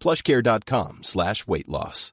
plushcare.com 0.00 1.00
slash 1.02 1.46
weight 1.46 1.68
loss. 1.68 2.12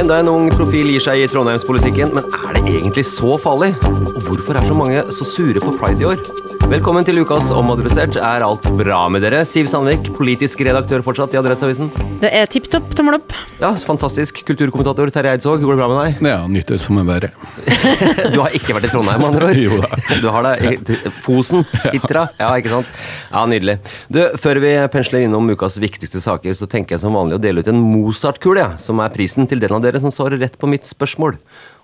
Enda 0.00 0.16
en 0.24 0.28
ung 0.32 0.48
profil 0.56 0.88
gir 0.90 1.02
seg 1.04 1.20
i 1.20 1.26
trondheimspolitikken, 1.30 2.14
men 2.16 2.24
er 2.34 2.56
det 2.56 2.62
egentlig 2.72 3.04
så 3.06 3.36
farlig? 3.38 3.74
Og 3.84 4.22
hvorfor 4.24 4.56
er 4.58 4.66
så 4.66 4.74
mange 4.74 5.02
så 5.14 5.26
sure 5.28 5.62
på 5.62 5.74
pride 5.78 6.02
i 6.02 6.08
år? 6.08 6.22
Velkommen 6.70 7.06
til 7.06 7.18
ukas 7.18 7.48
Omadressert. 7.50 8.14
Er 8.14 8.44
alt 8.46 8.66
bra 8.78 9.00
med 9.10 9.24
dere? 9.26 9.44
Siv 9.48 9.66
Sandvik, 9.70 10.12
politisk 10.14 10.60
redaktør 10.62 11.02
fortsatt 11.02 11.34
i 11.34 11.38
Adresseavisen. 11.40 11.92
Det 12.22 12.30
er 12.30 12.46
topp, 12.70 12.92
tommel 12.96 13.16
opp. 13.18 13.32
Ja, 13.60 13.70
fantastisk. 13.76 14.40
Kulturkommentator 14.46 15.10
Terje 15.14 15.32
Eidsvåg, 15.34 15.62
går 15.62 15.74
det 15.74 15.78
bra 15.80 15.88
med 15.90 15.98
deg? 16.00 16.20
Ja, 16.30 16.38
nyter 16.50 16.78
som 16.82 17.00
en 17.00 17.08
verre. 17.08 17.32
Du 18.34 18.38
har 18.40 18.54
ikke 18.56 18.76
vært 18.76 18.86
i 18.88 18.92
Trondheim, 18.92 19.22
med 19.22 19.30
andre 19.32 19.48
ord? 19.50 19.60
Jo 19.64 19.80
da. 19.82 19.90
Du 20.22 20.28
har 20.34 20.46
det 20.46 21.00
Fosen? 21.24 21.66
Hitra? 21.94 22.28
Ja, 22.38 22.52
ikke 22.60 22.72
sant? 22.74 22.94
Ja, 23.30 23.44
nydelig. 23.50 23.78
Du, 24.12 24.20
før 24.40 24.62
vi 24.62 24.72
pensler 24.92 25.26
innom 25.26 25.50
ukas 25.52 25.80
viktigste 25.82 26.22
saker, 26.22 26.54
så 26.56 26.68
tenker 26.70 26.96
jeg 26.96 27.04
som 27.04 27.16
vanlig 27.18 27.40
å 27.40 27.42
dele 27.42 27.64
ut 27.64 27.70
en 27.72 27.82
Mozart-kule, 27.82 28.62
ja, 28.62 28.70
som 28.82 29.02
er 29.02 29.12
prisen 29.14 29.50
til 29.50 29.62
den 29.62 29.74
av 29.76 29.82
dere 29.84 30.02
som 30.02 30.14
svarer 30.14 30.40
rett 30.40 30.58
på 30.60 30.70
mitt 30.70 30.88
spørsmål. 30.88 31.38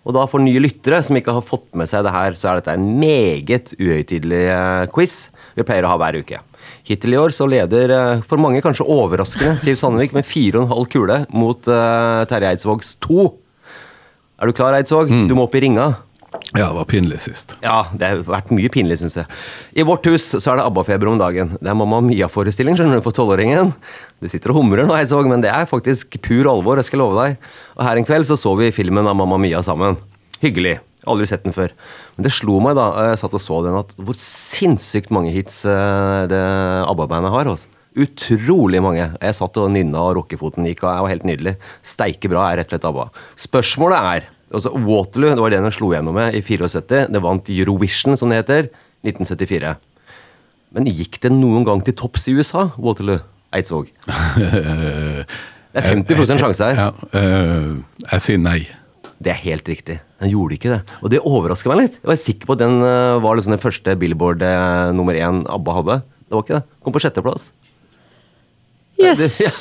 Og 0.06 0.14
da 0.14 0.22
for 0.30 0.42
nye 0.42 0.62
lyttere 0.62 1.00
som 1.02 1.18
ikke 1.18 1.34
har 1.34 1.42
fått 1.42 1.66
med 1.78 1.90
seg 1.90 2.04
det 2.06 2.14
her, 2.14 2.36
så 2.38 2.52
er 2.52 2.60
dette 2.60 2.76
en 2.78 2.90
meget 3.00 3.74
uhøytidelig 3.74 4.44
eh, 4.54 4.84
quiz 4.94 5.24
vi 5.56 5.66
pleier 5.66 5.88
å 5.88 5.96
ha 5.96 5.98
hver 5.98 6.20
uke. 6.22 6.38
Hittil 6.86 7.16
i 7.16 7.20
år 7.20 7.34
så 7.34 7.48
leder, 7.50 7.92
eh, 7.92 8.24
for 8.26 8.42
mange 8.42 8.62
kanskje 8.64 8.86
overraskende, 8.86 9.56
Siv 9.64 9.78
Sandvik 9.80 10.14
med 10.16 10.28
fire 10.28 10.60
og 10.60 10.66
en 10.66 10.74
halv 10.74 10.90
kule 10.92 11.20
mot 11.34 11.70
uh, 11.70 12.24
Terje 12.30 12.54
Eidsvågs 12.54 12.96
2. 13.04 13.28
Er 14.36 14.50
du 14.50 14.56
klar, 14.56 14.76
Eidsvåg? 14.76 15.12
Du 15.28 15.34
må 15.36 15.46
opp 15.46 15.56
i 15.56 15.64
ringa. 15.64 15.94
Ja, 16.54 16.68
det 16.68 16.76
var 16.76 16.86
pinlig 16.88 17.18
sist. 17.24 17.54
Ja, 17.64 17.86
det 17.96 18.08
har 18.08 18.22
vært 18.26 18.50
mye 18.54 18.70
pinlig, 18.72 18.98
syns 19.00 19.16
jeg. 19.18 19.28
I 19.76 19.84
vårt 19.86 20.06
hus 20.10 20.28
så 20.36 20.52
er 20.52 20.60
det 20.60 20.66
ABBA-feber 20.66 21.10
om 21.10 21.20
dagen. 21.20 21.54
Det 21.60 21.70
er 21.70 21.78
Mamma 21.78 22.02
Mia-forestilling 22.04 22.76
skjønner 22.78 23.00
du, 23.00 23.04
for 23.04 23.16
tolvåringen. 23.16 23.72
Du 24.22 24.28
sitter 24.30 24.52
og 24.52 24.60
humrer 24.60 24.86
nå, 24.86 24.94
Eidsvåg, 24.96 25.28
men 25.30 25.44
det 25.44 25.52
er 25.52 25.68
faktisk 25.70 26.18
pur 26.24 26.48
alvor, 26.52 26.80
jeg 26.80 26.90
skal 26.90 27.02
love 27.02 27.16
deg. 27.18 27.48
Og 27.76 27.86
her 27.88 28.00
en 28.00 28.08
kveld 28.08 28.28
så 28.28 28.38
så 28.40 28.54
vi 28.60 28.72
filmen 28.74 29.08
av 29.08 29.16
Mamma 29.18 29.40
Mia 29.40 29.62
sammen. 29.66 29.98
Hyggelig. 30.42 30.78
Aldri 31.06 31.28
sett 31.30 31.46
den 31.46 31.54
før. 31.56 31.72
Men 32.16 32.26
det 32.26 32.34
slo 32.34 32.58
meg 32.64 32.76
da 32.78 32.90
jeg 33.10 33.20
satt 33.22 33.36
og 33.38 33.42
så 33.42 33.62
den, 33.66 33.78
at 33.78 33.94
hvor 33.98 34.18
sinnssykt 34.18 35.12
mange 35.14 35.32
hits 35.34 35.62
eh, 35.70 36.26
det 36.30 36.42
ABBA-bandet 36.90 37.34
har. 37.34 37.50
Også. 37.52 37.72
Utrolig 37.96 38.82
mange. 38.84 39.08
Jeg 39.22 39.38
satt 39.38 39.60
og 39.62 39.70
nynna, 39.72 40.02
og 40.02 40.18
rockefoten 40.20 40.66
gikk, 40.68 40.84
og 40.84 40.90
jeg 40.90 41.06
var 41.06 41.14
helt 41.14 41.28
nydelig. 41.28 41.54
Steike 41.86 42.30
bra 42.32 42.50
er 42.50 42.60
rett 42.60 42.70
og 42.70 42.76
slett 42.76 42.88
ABBA. 42.90 43.06
Spørsmålet 43.46 44.10
er 44.14 44.32
altså 44.56 44.70
Waterloo 44.78 45.34
det 45.34 45.42
var 45.42 45.52
den 45.52 45.66
jeg 45.66 45.74
slo 45.74 45.90
gjennom 45.90 46.14
med 46.16 46.36
i 46.36 46.42
74. 46.44 47.06
Det 47.12 47.22
vant 47.24 47.50
Eurovision, 47.50 48.18
som 48.18 48.30
det 48.30 48.42
heter. 48.42 48.68
1974. 49.06 49.74
Men 50.76 50.88
gikk 50.90 51.20
det 51.22 51.32
noen 51.32 51.64
gang 51.66 51.82
til 51.86 51.96
topps 51.96 52.26
i 52.28 52.36
USA, 52.36 52.68
Waterloo? 52.76 53.22
Eidsvåg? 53.54 53.92
Det 55.76 55.82
er 55.84 55.92
50 55.92 56.38
sjanse 56.40 56.64
her. 56.64 56.78
Ja, 56.80 57.08
eh, 57.20 57.72
jeg 58.06 58.22
sier 58.24 58.38
nei. 58.40 58.60
Det 59.20 59.28
er 59.34 59.36
helt 59.42 59.66
riktig. 59.68 59.98
Den 60.22 60.32
gjorde 60.32 60.56
ikke 60.56 60.72
det. 60.72 60.80
Og 61.04 61.12
det 61.12 61.20
overrasker 61.20 61.72
meg 61.72 61.82
litt. 61.84 61.98
Jeg 62.00 62.08
var 62.08 62.20
sikker 62.22 62.48
på 62.48 62.56
at 62.56 62.62
den 62.64 62.78
eh, 62.80 63.18
var 63.24 63.36
liksom 63.36 63.52
den 63.56 63.62
første 63.62 63.96
Billboard 64.00 64.44
eh, 64.46 64.92
nummer 64.96 65.18
én 65.18 65.42
ABBA 65.52 65.78
hadde. 65.82 66.00
Det 66.26 66.32
var 66.38 66.46
ikke 66.46 66.58
det. 66.60 66.64
Kom 66.82 66.94
på 66.96 67.02
sjetteplass. 67.04 67.50
Jøss. 68.96 69.60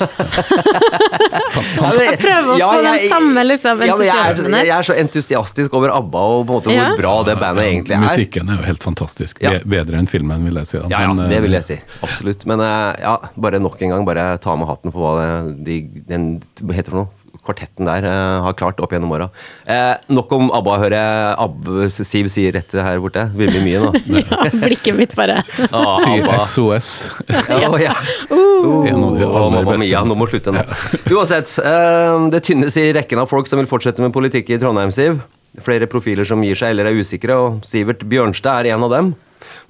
Jeg 1.56 2.18
prøver 2.22 2.54
å 2.54 2.56
Ja, 2.56 2.68
få 2.72 2.80
den 2.86 3.02
samme 3.10 3.42
liksom, 3.44 3.82
Ja, 3.84 3.96
men 3.98 4.06
jeg, 4.08 4.16
er, 4.16 4.64
jeg 4.64 4.72
er 4.72 4.86
så 4.88 4.96
entusiastisk 4.96 5.74
over 5.76 5.92
ABBA 5.92 6.22
og 6.22 6.46
på 6.48 6.54
en 6.54 6.56
måte 6.56 6.72
Ja. 6.72 6.86
hvor 6.88 7.00
bra 7.02 7.12
det 7.28 7.36
bandet 7.40 7.66
egentlig 7.68 7.96
er. 7.98 8.04
Musikken 8.06 8.48
er 8.52 8.60
jo 8.62 8.66
helt 8.70 8.86
fantastisk. 8.86 9.42
Ja. 9.44 9.58
Bedre 9.60 10.00
enn 10.00 10.08
filmen, 10.10 10.44
vil 10.48 10.56
jeg 10.62 10.70
si. 10.72 10.80
Ja, 10.80 11.02
ja, 11.04 11.12
Men, 11.12 11.28
det 11.32 11.42
vil 11.44 11.52
eh, 11.52 11.60
jeg 11.60 11.68
si. 11.68 12.00
Absolutt. 12.06 12.46
Men 12.48 12.64
eh, 12.64 13.04
ja, 13.04 13.14
bare 13.36 13.60
nok 13.60 13.76
en 13.84 13.94
gang, 13.94 14.08
bare 14.08 14.26
ta 14.42 14.56
med 14.56 14.70
hatten 14.72 14.94
på 14.94 15.04
hva 15.04 15.12
det, 15.20 15.30
de, 15.68 15.78
den 16.08 16.28
heter 16.72 16.94
for 16.94 17.02
noe? 17.04 17.12
Kvartetten 17.46 17.88
der 17.88 18.06
eh, 18.06 18.40
har 18.44 18.56
klart 18.58 18.80
opp 18.82 18.92
gjennom 18.94 19.14
åra. 19.16 19.28
Eh, 19.64 19.94
nok 20.12 20.32
om 20.36 20.50
ABBA, 20.54 20.76
hører 20.82 20.96
jeg 20.98 21.36
Abba, 21.46 21.88
Siv 21.96 22.30
sier 22.32 22.54
rett 22.56 22.76
her 22.76 23.00
borte. 23.02 23.26
Ville 23.38 23.62
mye 23.64 23.84
nå. 23.86 23.92
Ja, 24.26 24.48
blikket 24.50 24.96
mitt 24.96 25.14
bare. 25.18 25.40
Ah, 25.70 26.00
SOS. 26.46 26.90
Ja, 27.30 27.70
ja. 27.80 27.94
Uh, 28.30 28.86
Å, 28.86 29.46
Mamma. 29.52 29.76
Mia, 29.80 30.02
nå 30.06 30.16
må 30.18 30.28
slutte 30.30 30.54
nå. 30.54 30.64
Uansett, 31.12 31.52
eh, 31.62 32.16
det 32.32 32.42
tynnes 32.46 32.76
i 32.80 32.88
rekken 32.96 33.22
av 33.22 33.30
folk 33.30 33.48
som 33.50 33.60
vil 33.60 33.70
fortsette 33.70 34.02
med 34.02 34.14
politikk 34.16 34.52
i 34.54 34.60
Trondheim, 34.62 34.94
Siv. 34.94 35.20
Flere 35.64 35.88
profiler 35.88 36.28
som 36.28 36.42
gir 36.44 36.58
seg 36.58 36.74
eller 36.74 36.90
er 36.90 36.98
usikre, 37.00 37.36
og 37.40 37.62
Sivert 37.66 38.04
Bjørnstad 38.08 38.66
er 38.66 38.74
en 38.74 38.84
av 38.88 38.92
dem. 38.92 39.14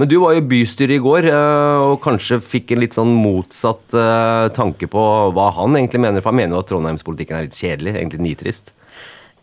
Men 0.00 0.10
du 0.10 0.16
var 0.22 0.36
jo 0.36 0.46
bystyret 0.50 0.98
i 0.98 1.02
går, 1.02 1.28
eh, 1.32 1.84
og 1.90 2.00
kanskje 2.04 2.40
fikk 2.44 2.74
en 2.74 2.82
litt 2.84 2.96
sånn 2.96 3.12
motsatt 3.16 3.96
eh, 3.96 4.48
tanke 4.56 4.88
på 4.92 5.04
hva 5.36 5.50
han 5.56 5.78
egentlig 5.78 6.02
mener, 6.04 6.24
for 6.24 6.32
han 6.32 6.40
mener 6.42 6.56
jo 6.56 6.64
at 6.64 6.70
trondheimspolitikken 6.72 7.38
er 7.38 7.48
litt 7.48 7.60
kjedelig, 7.60 7.96
egentlig 7.96 8.24
nitrist. 8.26 8.74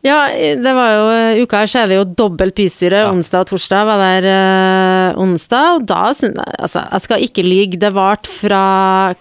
Ja, 0.03 0.27
det 0.35 0.71
var 0.75 0.89
jo 0.91 1.03
eh, 1.15 1.37
uka 1.45 1.61
her, 1.61 1.69
så 1.71 1.79
er 1.79 1.87
det 1.87 1.95
jo 1.95 2.03
dobbelt 2.19 2.57
bystyre. 2.57 3.05
Onsdag 3.07 3.45
og 3.45 3.51
torsdag 3.53 3.85
var 3.87 4.01
der 4.01 4.25
eh, 4.27 5.19
onsdag, 5.23 5.77
og 5.77 5.85
da 5.87 6.09
syns 6.11 6.41
jeg 6.41 6.57
Altså, 6.63 6.81
jeg 6.91 7.03
skal 7.05 7.23
ikke 7.23 7.45
lyge, 7.45 7.77
det 7.79 7.91
varte 7.95 8.31
fra 8.31 8.63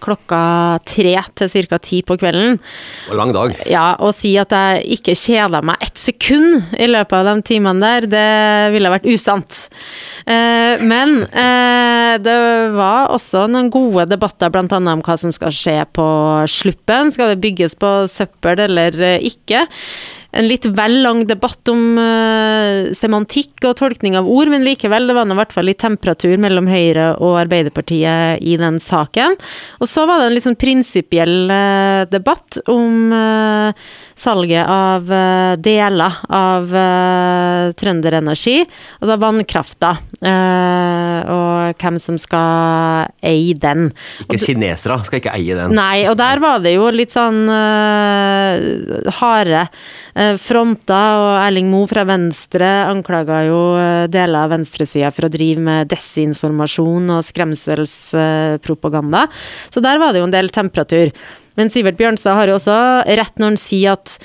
klokka 0.03 0.41
tre 0.83 1.13
til 1.39 1.51
ca. 1.71 1.79
ti 1.79 2.01
på 2.03 2.17
kvelden. 2.19 2.57
Og 3.11 3.15
lang 3.15 3.31
dag. 3.35 3.55
Ja, 3.69 3.93
å 3.95 4.11
si 4.15 4.33
at 4.39 4.51
jeg 4.51 4.97
ikke 4.97 5.15
kjeda 5.15 5.61
meg 5.63 5.79
ett 5.83 5.99
sekund 5.99 6.75
i 6.75 6.89
løpet 6.91 7.15
av 7.15 7.29
de 7.29 7.45
timene 7.47 7.79
der, 7.83 8.07
det 8.11 8.73
ville 8.75 8.91
vært 8.91 9.07
usant. 9.07 9.61
Uh, 10.27 10.79
men 10.83 11.15
uh, 11.31 12.15
det 12.23 12.35
var 12.75 13.11
også 13.11 13.45
noen 13.51 13.71
gode 13.73 14.07
debatter, 14.11 14.51
bl.a. 14.51 14.67
om 14.67 15.03
hva 15.03 15.17
som 15.19 15.31
skal 15.35 15.55
skje 15.55 15.77
på 15.95 16.07
Sluppen. 16.51 17.11
Skal 17.15 17.33
det 17.33 17.43
bygges 17.43 17.77
på 17.79 17.93
søppel 18.11 18.65
eller 18.67 18.99
ikke? 19.23 19.65
En 20.33 20.47
litt 20.49 20.65
vel 20.65 20.95
lang 21.03 21.19
debatt 21.29 21.69
om 21.69 21.97
uh, 21.99 22.89
semantikk 22.97 23.67
og 23.69 23.75
tolkning 23.77 24.15
av 24.17 24.25
ord, 24.25 24.49
men 24.49 24.65
likevel, 24.65 25.05
det 25.05 25.13
var 25.13 25.27
nå 25.29 25.35
i 25.35 25.39
hvert 25.43 25.53
fall 25.53 25.67
litt 25.69 25.81
temperatur 25.83 26.39
mellom 26.41 26.65
Høyre 26.71 27.11
og 27.21 27.37
Arbeiderpartiet 27.43 28.41
i 28.41 28.55
den 28.57 28.79
saken. 28.81 29.37
Og 29.77 29.89
så 29.91 30.07
var 30.09 30.19
det 30.19 30.31
en 30.31 30.33
litt 30.33 30.47
sånn 30.47 30.57
prinsipiell 30.57 31.53
uh, 31.53 32.09
debatt 32.09 32.57
om 32.73 33.13
uh, 33.13 33.69
salget 34.17 34.65
av 34.69 35.09
deler 35.59 36.17
av 36.31 36.69
Trønderenergi, 37.75 38.61
altså 39.01 39.15
vannkrafta, 39.19 39.89
og 41.33 41.81
hvem 41.81 41.97
som 41.99 42.19
skal 42.21 43.09
eie 43.25 43.57
den. 43.57 43.89
Ikke 44.23 44.37
kinesere 44.45 44.99
skal 45.07 45.19
ikke 45.19 45.33
eie 45.33 45.57
den. 45.57 45.73
Nei, 45.75 46.05
og 46.11 46.15
der 46.21 46.39
var 46.45 46.61
det 46.63 46.75
jo 46.75 46.85
litt 46.93 47.17
sånn 47.17 47.41
harde 49.17 49.65
uh, 50.23 50.39
fronter, 50.41 51.19
og 51.19 51.33
Erling 51.43 51.69
Moe 51.71 51.89
fra 51.89 52.05
Venstre 52.07 52.69
anklaga 52.87 53.43
jo 53.49 53.61
uh, 53.75 54.05
deler 54.11 54.45
av 54.45 54.53
venstresida 54.55 55.11
for 55.13 55.27
å 55.27 55.33
drive 55.33 55.63
med 55.63 55.91
desinformasjon 55.91 57.17
og 57.17 57.25
skremselspropaganda. 57.27 59.27
Så 59.67 59.83
der 59.83 59.99
var 60.01 60.13
det 60.13 60.23
jo 60.23 60.29
en 60.29 60.35
del 60.35 60.49
temperatur. 60.53 61.11
Men 61.59 61.69
Sivert 61.69 61.99
Bjørnstad 61.99 62.39
har 62.39 62.49
jo 62.49 62.57
også 62.57 62.79
rett 63.19 63.37
når 63.37 63.53
han 63.53 63.61
sier 63.61 63.99
at 63.99 64.17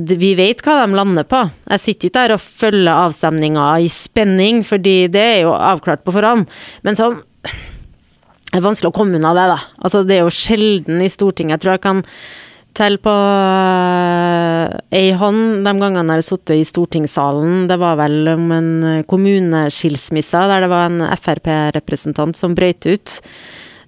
vi 0.00 0.30
vet 0.38 0.62
hva 0.64 0.78
de 0.80 0.96
lander 0.96 1.26
på. 1.28 1.40
Jeg 1.74 1.82
sitter 1.82 2.08
ikke 2.08 2.18
der 2.18 2.34
og 2.36 2.44
følger 2.44 2.94
avstemninga 2.94 3.66
i 3.84 3.88
spenning, 3.92 4.62
fordi 4.64 5.10
det 5.12 5.24
er 5.34 5.40
jo 5.44 5.56
avklart 5.56 6.04
på 6.06 6.14
forhånd. 6.14 6.48
Men 6.86 6.96
så 6.96 7.12
det 8.50 8.58
er 8.58 8.64
vanskelig 8.64 8.90
å 8.90 8.96
komme 8.96 9.18
unna 9.18 9.30
det, 9.36 9.46
da. 9.52 9.58
Altså, 9.78 10.02
det 10.06 10.16
er 10.16 10.24
jo 10.24 10.34
sjelden 10.34 11.02
i 11.04 11.10
Stortinget. 11.12 11.58
Jeg 11.58 11.62
tror 11.62 11.76
jeg 11.76 11.84
kan 11.84 12.00
telle 12.76 13.00
på 13.02 13.12
øh, 13.12 14.66
ei 14.96 15.12
hånd 15.18 15.64
de 15.66 15.72
gangene 15.80 16.16
jeg 16.16 16.22
har 16.22 16.26
sittet 16.26 16.60
i 16.60 16.68
stortingssalen. 16.68 17.64
Det 17.70 17.78
var 17.80 17.98
vel 18.00 18.34
om 18.34 18.52
en 18.56 18.70
kommuneskilsmisse 19.10 20.44
der 20.52 20.66
det 20.66 20.70
var 20.72 20.90
en 20.90 21.02
Frp-representant 21.16 22.38
som 22.38 22.54
brøyt 22.58 22.86
ut. 22.90 23.18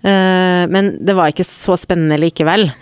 Eh, 0.02 0.64
men 0.66 0.88
det 1.06 1.14
var 1.14 1.30
ikke 1.30 1.46
så 1.46 1.78
spennende 1.80 2.20
likevel. 2.20 2.70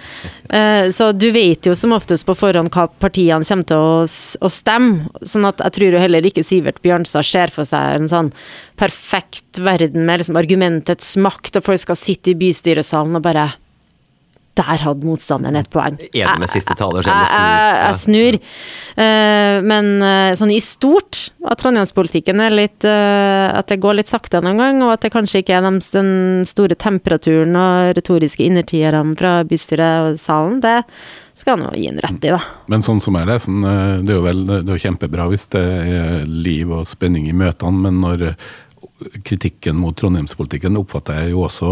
Eh, 0.51 0.89
så 0.91 1.13
du 1.15 1.29
vet 1.31 1.63
jo 1.63 1.77
som 1.79 1.93
oftest 1.95 2.25
på 2.27 2.35
forhånd 2.35 2.73
hva 2.75 2.89
partiene 2.91 3.47
kommer 3.47 3.69
til 3.71 4.41
å 4.43 4.49
stemme. 4.51 5.07
Sånn 5.23 5.47
at 5.47 5.63
jeg 5.63 5.77
tror 5.77 5.95
jo 5.95 6.01
heller 6.03 6.27
ikke 6.27 6.43
Sivert 6.43 6.81
Bjørnstad 6.83 7.23
ser 7.29 7.53
for 7.55 7.69
seg 7.69 8.01
en 8.01 8.11
sånn 8.11 8.33
perfekt 8.75 9.61
verden 9.63 10.09
med 10.09 10.25
liksom 10.25 10.41
argumentets 10.41 11.13
makt, 11.23 11.61
og 11.61 11.69
folk 11.69 11.85
skal 11.85 12.01
sitte 12.01 12.33
i 12.33 12.39
bystyresalen 12.41 13.21
og 13.21 13.23
bare 13.29 13.47
der 14.61 14.85
hadde 14.85 15.07
motstanderen 15.09 15.59
et 15.61 15.71
poeng. 15.73 15.99
Enig 16.11 16.37
med 16.43 16.53
siste 16.53 16.77
taler, 16.79 17.07
Jeg, 17.07 17.29
jeg 17.33 17.41
jeg, 17.41 17.79
jeg 17.81 17.99
snur. 18.05 18.39
Eh, 19.01 19.57
men 19.65 19.91
eh, 20.05 20.33
sånn 20.39 20.53
i 20.55 20.61
stort, 20.65 21.23
at 21.49 21.63
trondheimspolitikken 21.63 22.43
er 22.45 22.53
litt 22.53 22.85
eh, 22.85 23.47
At 23.57 23.71
det 23.71 23.79
går 23.81 23.97
litt 23.97 24.11
sakte 24.11 24.43
noen 24.45 24.61
gang, 24.61 24.83
og 24.85 24.95
at 24.95 25.07
det 25.07 25.13
kanskje 25.15 25.43
ikke 25.43 25.57
er 25.59 25.67
de, 25.67 25.75
den 25.95 26.13
store 26.49 26.77
temperaturen 26.77 27.57
og 27.57 27.97
retoriske 27.99 28.45
innertierne 28.47 29.17
fra 29.19 29.41
bystyret 29.49 30.13
og 30.13 30.21
salen, 30.21 30.61
det 30.65 30.81
skal 31.39 31.57
han 31.57 31.71
jo 31.71 31.81
gi 31.81 31.87
en 31.89 32.01
rett 32.05 32.25
i, 32.27 32.33
da. 32.35 32.41
Men 32.69 32.83
sånn 32.85 33.01
som 33.01 33.17
jeg 33.17 33.29
leser 33.31 33.55
den, 33.55 34.05
det 34.05 34.13
er 34.13 34.19
jo 34.19 34.25
vel 34.27 34.43
det 34.51 34.75
er 34.75 34.83
kjempebra 34.83 35.29
hvis 35.31 35.47
det 35.55 35.63
er 35.63 36.27
liv 36.29 36.73
og 36.75 36.85
spenning 36.91 37.31
i 37.31 37.37
møtene, 37.37 37.87
men 37.87 38.03
når 38.03 38.27
kritikken 39.27 39.79
mot 39.81 39.97
trondheimspolitikken 39.99 40.77
oppfatter 40.81 41.23
jeg 41.23 41.33
jo 41.35 41.45
også 41.47 41.71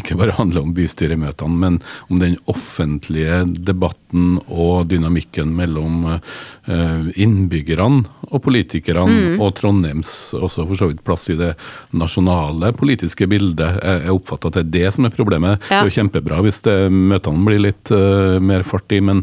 ikke 0.00 0.16
bare 0.18 0.34
handler 0.38 0.64
om 0.66 0.74
bystyremøtene, 0.76 1.58
men 1.62 1.78
om 2.10 2.20
den 2.22 2.36
offentlige 2.50 3.42
debatten 3.66 4.36
og 4.46 4.86
dynamikken 4.90 5.52
mellom 5.56 6.06
eh, 6.16 7.08
innbyggerne 7.22 8.04
og 8.32 8.42
politikerne, 8.42 9.36
og 9.42 9.52
Trondheims 9.58 10.12
også 10.34 10.64
for 10.66 10.78
så 10.80 10.88
vidt 10.90 11.02
plass 11.06 11.28
i 11.30 11.36
det 11.38 11.52
nasjonale 11.94 12.72
politiske 12.76 13.28
bildet. 13.30 13.76
Jeg, 13.82 14.10
oppfatter 14.16 14.50
at 14.50 14.56
det 14.58 14.64
er 14.64 14.72
det 14.88 14.94
som 14.96 15.06
er 15.06 15.14
problemet. 15.14 15.60
Ja. 15.70 15.78
Det 15.78 15.82
er 15.84 15.90
jo 15.90 15.96
kjempebra 16.00 16.40
hvis 16.46 16.58
det, 16.66 16.74
møtene 16.90 17.46
blir 17.46 17.62
litt 17.68 17.92
uh, 17.94 18.38
mer 18.42 18.64
fart 18.66 18.90
i, 18.96 19.00
men 19.04 19.22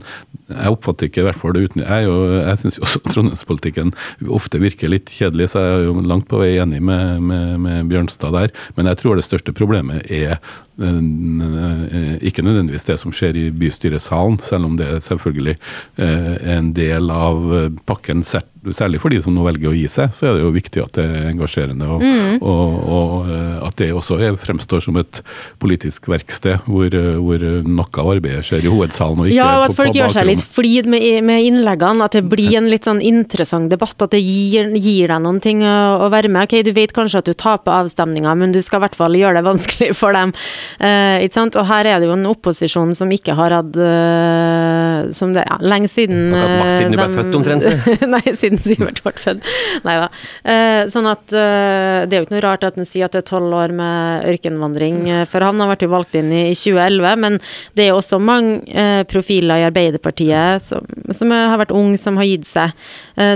jeg 0.54 0.72
oppfatter 0.76 1.08
ikke 1.10 1.24
i 1.24 1.26
hvert 1.26 1.40
fall 1.40 1.54
det 1.56 1.62
uten 1.70 1.82
Jeg, 1.82 2.06
jo- 2.06 2.38
jeg 2.38 2.60
syns 2.62 2.78
jo 2.78 2.84
også 2.86 3.02
trondheimspolitikken 3.14 3.94
ofte 4.40 4.60
virker 4.62 4.92
litt 4.92 5.12
kjedelig, 5.12 5.50
så 5.54 5.64
jeg 5.64 5.76
er 5.82 5.86
jo 5.88 5.96
langt 6.08 6.28
på 6.32 6.40
vei 6.42 6.52
enig 6.62 6.80
med, 6.84 7.20
med, 7.24 7.33
med 7.62 7.90
Bjørnstad 7.92 8.34
der. 8.36 8.54
Men 8.78 8.90
jeg 8.90 9.00
tror 9.02 9.20
det 9.20 9.26
største 9.28 9.56
problemet 9.56 10.12
er 10.12 10.38
ikke 10.74 12.42
nødvendigvis 12.42 12.88
det 12.88 12.98
som 13.02 13.14
skjer 13.14 13.38
i 13.38 13.50
bystyresalen, 13.54 14.40
selv 14.42 14.66
om 14.66 14.78
det 14.80 14.88
er 14.90 15.04
selvfølgelig 15.06 15.56
eh, 16.02 16.34
en 16.56 16.72
del 16.74 17.12
av 17.14 17.54
eh, 17.54 17.70
pakken, 17.86 18.24
særlig 18.24 19.02
for 19.04 19.14
de 19.14 19.20
som 19.22 19.36
nå 19.36 19.44
velger 19.46 19.70
å 19.70 19.76
gi 19.76 19.86
seg, 19.92 20.14
så 20.16 20.30
er 20.30 20.38
det 20.38 20.46
jo 20.46 20.54
viktig 20.56 20.82
at 20.82 20.98
det 20.98 21.06
er 21.06 21.30
engasjerende, 21.30 21.90
og, 21.94 22.04
og, 22.42 22.78
og 22.98 23.30
eh, 23.30 23.58
at 23.68 23.78
det 23.82 23.92
også 23.94 24.18
er, 24.24 24.38
fremstår 24.40 24.84
som 24.86 24.98
et 25.02 25.22
politisk 25.62 26.10
verksted 26.12 26.66
hvor, 26.66 26.90
eh, 26.90 27.20
hvor 27.22 27.44
noe 27.68 28.02
av 28.02 28.12
arbeidet 28.16 28.46
skjer 28.48 28.66
i 28.66 28.74
hovedsalen 28.74 29.22
og 29.22 29.30
ikke 29.30 29.38
Ja, 29.38 29.50
og 29.60 29.68
at 29.68 29.78
folk 29.78 29.98
gjør 29.98 30.16
seg 30.16 30.30
litt 30.32 30.46
flid 30.58 30.90
med, 30.90 31.06
med 31.28 31.46
innleggene, 31.52 32.08
at 32.08 32.18
det 32.18 32.26
blir 32.32 32.58
en 32.58 32.72
litt 32.72 32.90
sånn 32.90 33.04
interessant 33.04 33.70
debatt, 33.74 34.00
at 34.02 34.16
det 34.16 34.24
gir, 34.24 34.74
gir 34.74 35.14
deg 35.14 35.22
noen 35.22 35.42
ting 35.44 35.62
å, 35.62 35.76
å 36.08 36.10
være 36.14 36.32
med. 36.34 36.48
Ok, 36.48 36.58
du 36.66 36.74
vet 36.76 36.96
kanskje 36.96 37.22
at 37.22 37.30
du 37.30 37.36
taper 37.38 37.84
avstemninga, 37.84 38.34
men 38.40 38.56
du 38.56 38.62
skal 38.64 38.82
i 38.82 38.88
hvert 38.88 38.98
fall 38.98 39.18
gjøre 39.18 39.38
det 39.38 39.48
vanskelig 39.48 39.92
for 39.98 40.16
dem. 40.16 40.34
Eh, 40.80 41.24
ikke 41.26 41.38
sant? 41.38 41.58
Og 41.60 41.68
her 41.70 41.88
er 41.90 42.02
det 42.02 42.10
jo 42.10 42.16
en 42.16 42.28
opposisjon 42.30 42.94
som 42.98 43.12
ikke 43.14 43.36
har 43.38 43.54
hatt 43.56 43.78
uh, 43.78 45.10
Som 45.14 45.34
det 45.36 45.46
ja, 45.46 45.58
lenge 45.64 45.90
siden 45.92 46.34
Har 46.34 46.48
hatt 46.48 46.60
makt 46.62 46.78
siden 46.80 46.94
de 46.94 47.00
ble 47.00 47.08
eh, 47.08 47.18
født, 47.18 47.38
omtrent. 47.38 47.68
Nei, 48.14 48.36
siden 48.38 48.62
Sivert 48.64 49.02
ble 49.04 49.14
født. 49.20 49.50
Nei 49.86 49.96
da. 50.02 50.10
Eh, 50.54 50.80
sånn 50.94 51.08
at 51.10 51.34
eh, 51.34 52.04
det 52.08 52.16
er 52.16 52.22
jo 52.22 52.28
ikke 52.28 52.36
noe 52.38 52.46
rart 52.46 52.66
at 52.68 52.80
en 52.80 52.88
sier 52.88 53.08
at 53.08 53.16
det 53.16 53.24
er 53.24 53.30
tolv 53.30 53.54
år 53.58 53.74
med 53.76 54.28
ørkenvandring, 54.34 55.00
eh, 55.10 55.24
for 55.30 55.46
han 55.46 55.62
har 55.62 55.72
vært 55.74 55.86
jo 55.86 55.92
valgt 55.94 56.18
inn 56.20 56.32
i, 56.34 56.44
i 56.52 56.58
2011, 56.58 57.24
men 57.24 57.40
det 57.78 57.88
er 57.88 57.98
også 57.98 58.20
mange 58.22 58.88
profiler 59.10 59.62
i 59.62 59.68
Arbeiderpartiet 59.68 60.64
som, 60.64 60.86
som 61.14 61.32
har 61.34 61.58
vært 61.62 61.74
unge, 61.76 61.98
som 62.02 62.18
har 62.20 62.28
gitt 62.28 62.48
seg. 62.50 62.74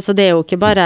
Så 0.04 0.14
det 0.18 0.28
er 0.28 0.34
jo 0.34 0.42
ikke 0.44 0.60
bare 0.60 0.86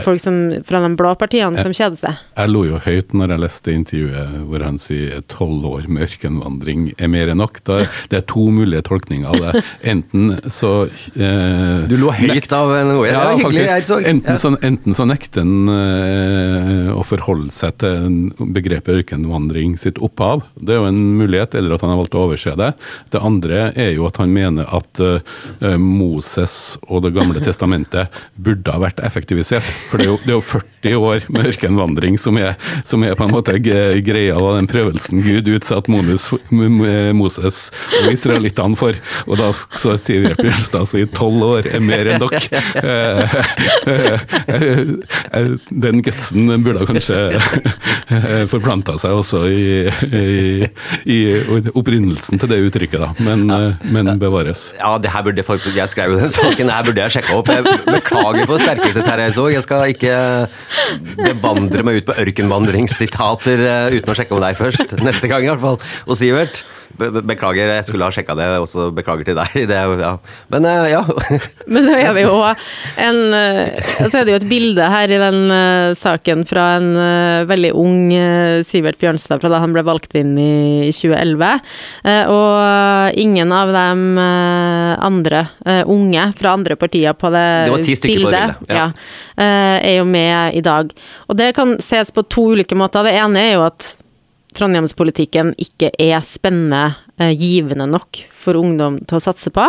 folk 0.00 0.20
som, 0.22 0.38
fra 0.66 0.80
de 0.84 0.90
blå 0.96 1.12
partiene 1.20 1.60
som 1.62 1.74
kjeder 1.76 1.98
seg. 2.00 2.22
Jeg 2.38 2.52
lo 2.52 2.64
jo 2.66 2.80
høyt 2.82 3.14
når 3.16 3.34
jeg 3.34 3.44
leste 3.44 3.74
intervjuet 3.74 4.38
hvor 4.48 4.64
han 4.64 4.78
sier 4.80 5.24
tolv 5.40 5.64
år 5.66 5.88
med 5.88 6.06
ørkenvandring 6.08 6.90
er 6.98 7.10
mer 7.12 7.32
enn 7.32 7.40
nok. 7.40 7.62
Da, 7.66 7.82
det 8.12 8.20
er 8.20 8.26
to 8.28 8.46
mulige 8.52 8.84
tolkninger 8.86 9.30
av 9.30 9.40
det. 9.40 9.64
Enten 9.92 10.36
så 10.52 10.72
eh, 11.16 11.86
Du 11.90 11.96
lå 12.00 12.12
høyt 12.16 12.52
av 12.56 12.72
noe. 12.88 13.06
Det 13.08 13.16
var 13.16 13.36
hyggelig, 13.38 13.64
jeg 13.70 13.86
så. 13.88 14.00
Enten, 14.10 14.40
så, 14.40 14.52
enten 14.66 14.96
så 14.96 15.06
nekter 15.08 15.44
en 15.44 15.72
eh, 15.72 16.90
å 16.92 17.04
forholde 17.06 17.52
seg 17.54 17.78
til 17.80 18.30
begrepet 18.52 19.00
ørkenvandring 19.00 19.76
sitt 19.80 20.00
opphav. 20.02 20.44
Det 20.60 20.76
er 20.76 20.82
jo 20.82 20.90
en 20.90 21.00
mulighet, 21.20 21.56
eller 21.58 21.76
at 21.76 21.84
han 21.86 21.94
har 21.94 22.00
valgt 22.02 22.16
å 22.18 22.26
overse 22.26 22.56
det. 22.60 22.72
Det 23.14 23.22
andre 23.24 23.70
er 23.72 23.94
jo 23.96 24.06
at 24.08 24.20
han 24.20 24.32
mener 24.34 24.68
at 24.68 25.02
eh, 25.04 25.76
Moses 25.80 26.76
og 26.86 27.04
Det 27.06 27.14
gamle 27.16 27.40
testamentet 27.42 28.12
burde 28.36 28.72
ha 28.74 28.80
vært 28.82 29.00
effektivisert. 29.06 29.64
For 29.88 30.00
det 30.00 30.06
er 30.06 30.12
jo, 30.12 30.18
det 30.26 30.34
er 30.34 30.36
jo 30.36 30.44
40 30.44 30.98
år 31.00 31.28
med 31.32 31.48
ørkenvandring 31.50 32.18
som 32.20 32.36
er, 32.40 32.58
som 32.88 33.04
er 33.06 33.16
på 33.16 33.26
en 33.26 33.32
måte 33.32 33.56
greia 33.60 34.36
av 34.36 34.58
den 34.58 34.68
prøvelsen 34.70 35.22
Gud 35.30 35.48
utsatt 35.56 35.88
Moses, 35.92 36.28
M- 36.50 36.80
M- 36.82 37.16
Moses 37.18 37.62
og 38.02 38.10
israelittene 38.12 38.76
for. 38.78 38.98
Og 39.26 39.38
da 39.40 39.50
så 39.54 39.94
sier 40.00 40.34
Bjørnstad 40.38 40.94
i 41.00 41.06
tolv 41.14 41.42
år 41.46 41.68
er 41.70 41.82
mer 41.84 42.10
enn 42.14 42.22
dere. 42.24 42.62
Eh, 42.80 43.36
eh, 43.86 44.92
eh, 45.38 45.50
Den 45.70 46.02
gutsen 46.06 46.50
burde 46.64 46.86
kanskje 46.88 47.18
eh, 47.36 48.44
forplanta 48.50 48.96
seg 49.00 49.14
også 49.20 49.42
i, 49.50 49.66
i, 50.10 50.68
i 51.10 51.18
opprinnelsen 51.76 52.40
til 52.40 52.50
det 52.50 52.60
uttrykket, 52.68 53.00
da. 53.02 53.10
Men, 53.26 53.46
eh, 53.54 53.88
men 53.94 54.12
bevares. 54.20 54.70
Ja, 54.80 54.94
det 55.02 55.12
her 55.14 55.24
burde 55.26 55.44
faktisk 55.46 55.76
Jeg 55.78 55.90
skrev 55.92 56.14
jo 56.14 56.20
den 56.20 56.32
saken, 56.32 56.70
her 56.72 56.86
burde 56.86 57.04
jeg 57.04 57.14
sjekka 57.18 57.36
opp. 57.38 57.50
Jeg 57.52 57.64
beklager 57.86 58.46
på 58.48 58.56
det 58.58 58.64
sterkeste, 58.66 59.04
Terje 59.06 59.28
Eidsvåg. 59.30 59.52
Jeg 59.54 59.64
skal 59.66 59.86
ikke 59.94 60.16
bevandre 61.20 61.84
meg 61.86 62.00
ut 62.00 62.08
på 62.08 62.16
ørkenvandringssitater 62.24 63.62
eh, 63.66 63.98
uten 63.98 64.12
å 64.12 64.16
sjekke 64.18 64.36
om 64.36 64.42
deg 64.44 64.58
først. 64.58 64.96
Neste 65.04 65.19
gang, 65.28 65.44
i 65.44 65.50
hvert 65.50 65.60
fall. 65.60 65.78
Og 66.06 66.16
Sivert, 66.16 66.62
be 66.98 67.08
be- 67.14 67.22
beklager, 67.22 67.70
jeg 67.70 67.86
skulle 67.86 68.06
ha 68.06 68.14
sjekka 68.14 68.34
det. 68.38 68.46
Også 68.62 68.88
beklager 68.94 69.26
til 69.28 69.38
deg. 69.38 69.54
Det, 69.70 69.78
ja. 70.00 70.12
Men 70.52 70.66
eh, 70.66 70.88
ja. 70.92 71.02
Men 71.70 71.84
så 71.86 71.94
er 71.94 72.14
det 72.16 72.24
jo 72.24 72.38
en 72.98 73.18
eh, 73.36 73.90
Så 74.08 74.20
er 74.20 74.26
det 74.26 74.34
jo 74.34 74.38
et 74.40 74.48
bilde 74.50 74.88
her 74.90 75.12
i 75.12 75.20
den 75.20 75.38
eh, 75.54 75.92
saken 75.98 76.44
fra 76.48 76.64
en 76.80 76.88
veldig 77.50 77.70
ung 77.78 78.10
Sivert 78.66 78.98
Bjørnstad 79.00 79.42
fra 79.42 79.50
da 79.52 79.60
han 79.62 79.74
ble 79.74 79.84
valgt 79.86 80.14
inn 80.18 80.32
i 80.40 80.90
2011. 80.90 81.60
Eh, 82.04 82.30
og 82.30 83.20
ingen 83.20 83.52
av 83.54 83.72
dem 83.74 84.02
andre 84.20 85.44
unge 85.90 86.24
fra 86.38 86.54
andre 86.56 86.76
partier 86.80 87.14
på 87.16 87.30
det, 87.32 87.46
Det 87.68 87.74
var 87.74 87.84
ti 87.86 87.96
stykker 87.98 88.24
på 88.24 88.32
det 88.32 88.42
bildet, 88.42 88.70
ja. 88.70 88.86
ja, 88.90 89.48
er 89.80 89.96
jo 90.00 90.06
med 90.08 90.56
i 90.58 90.62
dag. 90.64 90.90
Og 91.28 91.38
det 91.38 91.52
kan 91.56 91.76
ses 91.82 92.12
på 92.14 92.24
to 92.26 92.50
ulike 92.54 92.78
måter. 92.78 93.06
Det 93.06 93.14
ene 93.18 93.44
er 93.50 93.52
jo 93.58 93.66
at 93.68 93.92
Trondheimspolitikken 94.56 95.54
ikke 95.60 95.90
er 95.98 96.20
spennende, 96.26 96.96
eh, 97.18 97.34
givende 97.38 97.86
nok 97.90 98.24
for 98.32 98.54
ungdom 98.54 98.98
til 99.06 99.18
å 99.18 99.22
satse 99.22 99.50
på. 99.54 99.66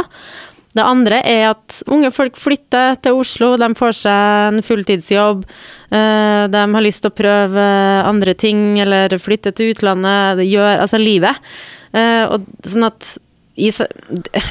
Det 0.73 0.83
andre 0.87 1.17
er 1.27 1.49
at 1.49 1.81
unge 1.91 2.11
folk 2.15 2.37
flytter 2.39 2.95
til 3.03 3.17
Oslo, 3.19 3.57
de 3.59 3.67
får 3.75 3.93
seg 4.05 4.53
en 4.53 4.61
fulltidsjobb. 4.63 5.43
eh, 5.91 6.47
De 6.47 6.57
har 6.73 6.81
lyst 6.81 7.01
til 7.03 7.11
å 7.11 7.15
prøve 7.15 8.05
andre 8.07 8.33
ting, 8.33 8.79
eller 8.79 9.09
flytte 9.19 9.53
til 9.53 9.73
utlandet. 9.73 10.37
Det 10.37 10.47
gjør 10.47 10.79
altså 10.79 10.97
livet. 10.97 11.35
Eh, 11.93 12.25
Og 12.31 12.45
sånn 12.63 12.85
at 12.87 13.17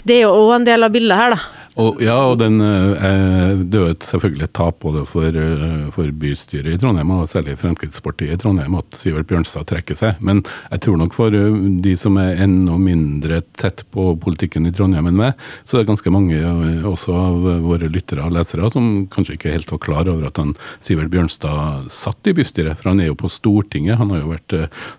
Det 0.04 0.16
er 0.16 0.22
jo 0.22 0.32
òg 0.46 0.56
en 0.56 0.64
del 0.64 0.84
av 0.84 0.92
bildet 0.92 1.16
her, 1.16 1.30
da. 1.30 1.38
Og, 1.80 2.00
ja, 2.02 2.16
og 2.28 2.37
den, 2.40 2.60
eh, 2.60 3.56
det 3.62 3.78
er 3.78 3.84
jo 3.87 3.92
et, 3.94 4.04
selvfølgelig 4.04 4.44
et 4.44 4.52
tap 4.56 4.80
både 4.82 5.04
for, 5.08 5.28
eh, 5.32 5.87
for 5.94 6.10
bystyret 6.20 6.75
i 6.75 6.80
Trondheim, 6.80 7.12
og 7.14 7.28
særlig 7.30 7.56
Fremskrittspartiet 7.60 8.34
i 8.34 8.40
Trondheim, 8.40 8.75
at 8.76 8.99
Sivert 8.99 9.28
Bjørnstad 9.30 9.68
trekker 9.70 9.96
seg. 9.96 10.20
Men 10.20 10.42
jeg 10.70 10.82
tror 10.84 10.99
nok 11.00 11.16
for 11.16 11.32
eh, 11.37 11.56
de 11.80 11.94
som 11.96 12.18
er 12.20 12.42
enda 12.44 12.76
mindre 12.76 13.40
tett 13.56 13.84
på 13.94 14.12
politikken 14.20 14.68
i 14.68 14.75
Trondheim 14.76 15.08
enn 15.08 15.20
meg, 15.20 15.46
så 15.64 15.78
er 15.78 15.84
det 15.84 15.92
ganske 15.92 16.12
mange 16.12 16.37
eh, 16.37 16.84
også 16.84 17.16
av 17.16 17.49
våre 17.64 17.88
lyttere 17.88 18.26
og 18.26 18.37
lesere 18.37 18.68
som 18.70 19.06
kanskje 19.12 19.38
ikke 19.38 19.54
helt 19.54 19.72
var 19.72 19.82
klar 19.87 20.12
over 20.12 20.28
at 20.28 20.42
han 20.42 20.52
Sivert 20.84 21.12
Bjørnstad 21.14 21.88
satt 21.88 22.28
i 22.28 22.37
bystyret. 22.37 22.76
For 22.82 22.92
han 22.92 23.00
er 23.00 23.08
jo 23.08 23.18
på 23.22 23.32
Stortinget, 23.32 23.96
han 24.02 24.12
har 24.12 24.20
jo 24.20 24.34
vært 24.34 24.56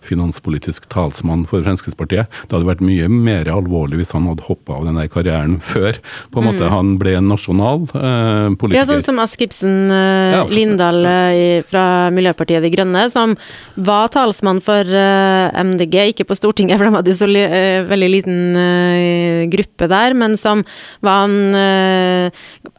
finanspolitisk 0.07 0.89
talsmann 0.89 1.45
for 1.49 1.61
Fremskrittspartiet. 1.61 2.31
Det 2.47 2.57
hadde 2.57 2.71
vært 2.71 2.85
mye 2.85 3.11
mer 3.11 3.51
alvorlig 3.53 4.01
hvis 4.01 4.15
han 4.17 4.25
hadde 4.31 4.49
hoppa 4.49 4.79
av 4.79 4.89
den 4.89 4.97
der 4.97 5.11
karrieren 5.11 5.59
før. 5.61 6.01
på 6.31 6.41
en 6.41 6.49
måte 6.49 6.70
han 6.71 6.93
ble 6.99 7.13
en 7.19 7.27
nasjonal 7.31 7.83
eh, 7.97 8.71
Ja, 8.75 8.85
sånn 8.87 9.03
som 9.05 9.19
Ask 9.23 9.41
Ibsen 9.43 9.91
eh, 9.91 10.35
Ja. 10.35 10.43
Lindahl 10.49 11.03
eh, 11.07 11.63
fra 11.67 12.09
Miljøpartiet 12.13 12.63
De 12.63 12.71
Grønne, 12.73 13.05
som 13.13 13.35
var 13.75 14.11
talsmann 14.13 14.61
for 14.63 14.87
eh, 14.87 15.63
MDG, 15.63 15.97
ikke 16.13 16.27
på 16.29 16.37
Stortinget, 16.39 16.79
for 16.79 16.87
de 16.87 16.95
hadde 16.95 17.13
jo 17.13 17.19
så 17.19 17.29
li 17.29 17.41
eh, 17.43 17.83
veldig 17.89 18.09
liten 18.13 18.39
eh, 18.59 19.43
gruppe 19.51 19.89
der, 19.91 20.15
men 20.17 20.37
som 20.39 20.63
var 21.03 21.27
en 21.27 22.31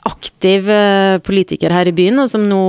aktiv 0.08 0.66
politiker 1.26 1.72
her 1.74 1.88
i 1.90 1.94
byen, 1.94 2.18
og 2.22 2.30
som 2.30 2.44
nå 2.48 2.62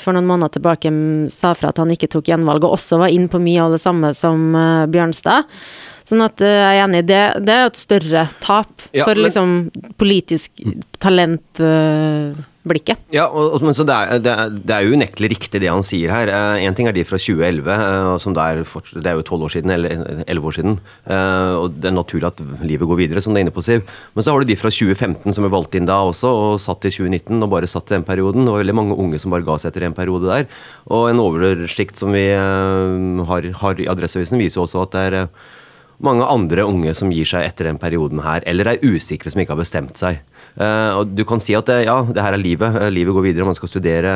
for 0.00 0.16
noen 0.16 0.26
måneder 0.26 0.56
tilbake 0.56 0.90
sa 1.32 1.52
fra 1.58 1.70
at 1.70 1.78
han 1.82 1.92
ikke 1.94 2.10
tok 2.10 2.30
gjenvalg, 2.32 2.64
og 2.66 2.78
også 2.78 2.98
var 3.02 3.14
inn 3.14 3.28
på 3.30 3.40
mye 3.42 3.62
av 3.62 3.76
det 3.76 3.82
samme 3.82 4.12
som 4.18 4.50
Bjørnstad. 4.90 5.46
Sånn 6.08 6.22
at 6.24 6.40
eh, 6.40 6.48
jeg 6.60 6.78
er 6.80 6.84
enig, 6.88 7.02
det, 7.08 7.20
det 7.46 7.54
er 7.54 7.62
jo 7.66 7.72
et 7.72 7.80
større 7.84 8.22
tap 8.40 8.86
Ja, 8.96 9.04
for 9.04 9.14
men- 9.14 9.24
liksom 9.28 9.70
politisk 10.00 10.50
talentblikket. 11.00 12.98
Ja, 13.14 13.24
og, 13.32 13.62
men 13.64 13.72
så 13.76 13.84
det 13.88 13.94
er, 13.96 14.18
det, 14.22 14.32
er, 14.32 14.50
det 14.52 14.74
er 14.76 14.84
jo 14.86 14.96
unektelig 14.98 15.30
riktig 15.32 15.60
det 15.62 15.70
han 15.72 15.82
sier 15.86 16.12
her. 16.12 16.28
Én 16.60 16.74
ting 16.76 16.86
er 16.90 16.94
de 16.96 17.04
fra 17.08 17.18
2011, 17.20 17.64
uh, 17.70 18.18
som 18.22 18.34
det 18.36 18.42
er, 18.44 18.60
fort- 18.68 18.90
det 18.96 19.08
er 19.08 19.16
jo 19.18 19.24
12 19.24 19.46
år 19.46 19.54
siden, 19.54 19.70
eller 19.74 19.90
11 20.26 20.48
år 20.50 20.56
siden. 20.58 20.74
eh, 21.08 21.52
og 21.60 21.78
det 21.80 21.88
er 21.90 21.96
naturlig 21.96 22.28
at 22.28 22.42
livet 22.66 22.88
går 22.90 23.00
videre, 23.00 23.22
som 23.24 23.32
det 23.34 23.40
er 23.40 23.46
inne 23.48 23.54
på, 23.56 23.64
Siv. 23.64 23.80
Men 24.14 24.22
så 24.26 24.32
har 24.34 24.38
du 24.44 24.50
de 24.50 24.58
fra 24.60 24.70
2015 24.72 25.36
som 25.36 25.44
er 25.48 25.54
valgt 25.54 25.74
inn 25.78 25.88
da 25.88 25.96
også, 26.10 26.28
og 26.30 26.60
satt 26.62 26.84
i 26.88 26.92
2019 26.92 27.40
og 27.46 27.52
bare 27.54 27.70
satt 27.70 27.88
i 27.90 27.96
den 27.96 28.04
perioden. 28.08 28.44
Og 28.50 28.60
veldig 28.60 28.76
mange 28.76 28.98
unge 29.00 29.18
som 29.22 29.32
bare 29.34 29.46
ga 29.46 29.56
seg 29.60 29.72
etter 29.72 29.88
en 29.88 29.96
periode 29.96 30.26
der. 30.28 30.44
Og 30.92 31.08
en 31.12 31.22
oversikt 31.24 31.96
som 32.00 32.12
vi 32.16 32.26
eh, 32.34 33.24
har, 33.30 33.50
har 33.64 33.80
i 33.80 33.88
Adresseavisen, 33.90 34.40
viser 34.40 34.60
jo 34.60 34.66
også 34.68 34.84
at 34.84 34.92
det 34.96 35.06
er 35.08 35.18
eh, 35.24 35.32
mange 36.04 36.26
andre 36.26 36.64
unge 36.64 36.94
som 36.96 37.12
gir 37.12 37.28
seg 37.28 37.44
etter 37.44 37.68
den 37.68 37.80
perioden 37.80 38.22
her, 38.24 38.44
eller 38.48 38.72
er 38.72 38.84
usikre 38.84 39.32
som 39.32 39.42
ikke 39.42 39.54
har 39.54 39.60
bestemt 39.60 40.00
seg. 40.00 40.22
Eh, 40.56 40.92
og 40.96 41.12
du 41.12 41.22
kan 41.28 41.42
si 41.42 41.54
at 41.56 41.68
det, 41.68 41.82
ja, 41.88 41.98
det 42.08 42.24
her 42.24 42.36
er 42.36 42.42
livet. 42.42 42.78
Eh, 42.80 42.92
livet 42.94 43.16
går 43.16 43.28
videre, 43.28 43.48
man 43.48 43.58
skal 43.58 43.72
studere, 43.72 44.14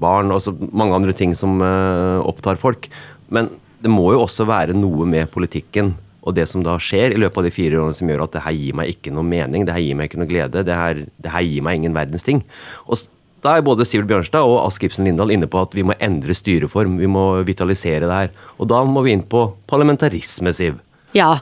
barn 0.00 0.32
og 0.34 0.64
mange 0.70 0.96
andre 0.96 1.16
ting 1.16 1.34
som 1.38 1.58
eh, 1.64 2.22
opptar 2.22 2.60
folk. 2.60 2.88
Men 3.34 3.50
det 3.84 3.92
må 3.92 4.12
jo 4.14 4.22
også 4.24 4.46
være 4.48 4.76
noe 4.78 5.06
med 5.08 5.32
politikken 5.34 5.96
og 6.24 6.36
det 6.38 6.46
som 6.48 6.62
da 6.64 6.78
skjer 6.80 7.12
i 7.12 7.18
løpet 7.20 7.42
av 7.42 7.46
de 7.46 7.52
fire 7.52 7.80
årene 7.80 7.96
som 7.96 8.08
gjør 8.08 8.22
at 8.24 8.36
det 8.36 8.44
her 8.46 8.54
gir 8.56 8.76
meg 8.78 8.94
ikke 8.94 9.12
noe 9.12 9.26
mening, 9.28 9.66
det 9.66 9.74
her 9.76 9.84
gir 9.84 9.98
meg 9.98 10.08
ikke 10.08 10.22
noe 10.22 10.30
glede, 10.30 10.62
det 10.64 10.78
her, 10.78 11.02
det 11.04 11.34
her 11.34 11.44
gir 11.44 11.66
meg 11.66 11.80
ingen 11.80 11.96
verdens 11.96 12.24
ting. 12.24 12.40
Og 12.88 13.02
da 13.44 13.58
er 13.58 13.66
både 13.66 13.84
Sivert 13.84 14.08
Bjørnstad 14.08 14.48
og 14.48 14.62
Ask 14.62 14.86
Ibsen 14.86 15.04
Lindahl 15.04 15.34
inne 15.34 15.48
på 15.50 15.60
at 15.60 15.76
vi 15.76 15.84
må 15.84 15.96
endre 16.00 16.32
styreform, 16.36 16.96
vi 16.96 17.10
må 17.10 17.26
vitalisere 17.44 18.06
det 18.08 18.16
her. 18.22 18.32
Og 18.56 18.70
da 18.72 18.80
må 18.88 19.04
vi 19.04 19.12
inn 19.12 19.26
på 19.28 19.50
parlamentarisme, 19.68 20.54
Siv. 20.56 20.80
Ja, 21.14 21.38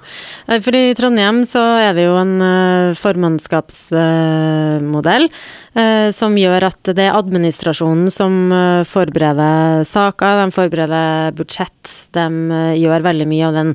eh, 0.49 0.61
for 0.61 0.75
i 0.76 0.93
Trondheim 0.93 1.47
så 1.49 1.62
er 1.81 1.95
det 1.97 2.05
jo 2.05 2.12
en 2.21 2.37
eh, 2.45 2.93
formannskapsmodell 3.00 5.33
som 6.12 6.35
gjør 6.37 6.67
at 6.69 6.91
det 6.93 7.07
er 7.07 7.17
administrasjonen 7.17 8.11
som 8.12 8.52
eh, 8.52 8.83
forbereder 8.85 9.87
saker, 9.88 10.43
de 10.43 10.52
forbereder 10.52 11.33
budsjett, 11.38 11.93
de 12.12 12.26
eh, 12.52 12.75
gjør 12.83 13.07
veldig 13.07 13.26
mye 13.31 13.47
av 13.49 13.57
den 13.57 13.71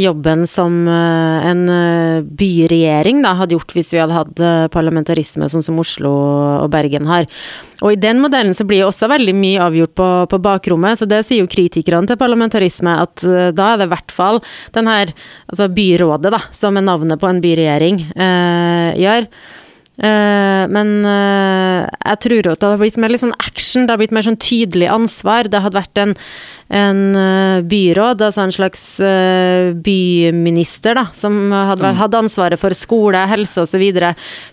jobben 0.00 0.46
som 0.48 0.88
eh, 0.88 1.46
en 1.50 1.62
eh, 1.68 2.24
byregjering 2.24 3.20
da 3.24 3.34
hadde 3.38 3.58
gjort 3.58 3.74
hvis 3.76 3.92
vi 3.94 4.00
hadde 4.00 4.16
hatt 4.16 4.40
eh, 4.40 4.66
parlamentarisme 4.72 5.48
sånn 5.50 5.64
som 5.66 5.78
Oslo 5.82 6.12
og 6.64 6.70
Bergen 6.72 7.06
har. 7.10 7.28
Og 7.84 7.92
i 7.92 8.00
den 8.00 8.22
modellen 8.22 8.56
så 8.56 8.64
blir 8.64 8.86
også 8.86 9.10
veldig 9.12 9.34
mye 9.36 9.62
avgjort 9.66 9.94
på, 9.98 10.08
på 10.30 10.40
bakrommet, 10.42 10.98
så 10.98 11.08
det 11.10 11.20
sier 11.26 11.42
jo 11.42 11.50
kritikerne 11.50 12.08
til 12.08 12.20
parlamentarisme, 12.20 12.96
at 13.04 13.26
eh, 13.28 13.50
da 13.52 13.74
er 13.74 13.82
det 13.82 13.90
i 13.90 13.92
hvert 13.92 14.14
fall 14.14 14.40
den 14.76 14.88
her 14.90 15.12
altså 15.50 15.68
byrådet, 15.76 16.32
da, 16.34 16.40
som 16.56 16.80
er 16.80 16.88
navnet 16.88 17.20
på 17.20 17.28
en 17.28 17.44
byregjering, 17.44 18.00
eh, 18.16 18.88
gjør. 19.04 19.28
Eh, 19.94 20.64
men 20.74 20.88
uh, 21.06 21.86
jeg 21.86 22.18
tror 22.24 22.48
at 22.50 22.58
det 22.58 22.66
hadde 22.66 22.80
blitt 22.80 22.96
mer 22.98 23.12
litt 23.14 23.22
sånn 23.22 23.36
action, 23.38 23.84
det 23.84 23.94
hadde 23.94 24.02
blitt 24.02 24.16
mer 24.16 24.26
sånn 24.26 24.40
tydelig 24.42 24.90
ansvar. 24.90 25.50
Det 25.50 25.62
hadde 25.62 25.78
vært 25.78 26.02
en, 26.02 26.16
en 26.74 27.16
eh, 27.16 27.62
byråd, 27.62 28.22
altså 28.26 28.42
en 28.42 28.52
slags 28.54 28.82
eh, 29.00 29.70
byminister, 29.86 30.96
da, 30.98 31.06
som 31.14 31.52
hadde, 31.54 31.92
hadde 32.00 32.22
ansvaret 32.24 32.60
for 32.60 32.74
skole, 32.74 33.20
helse 33.30 33.62
osv., 33.62 33.84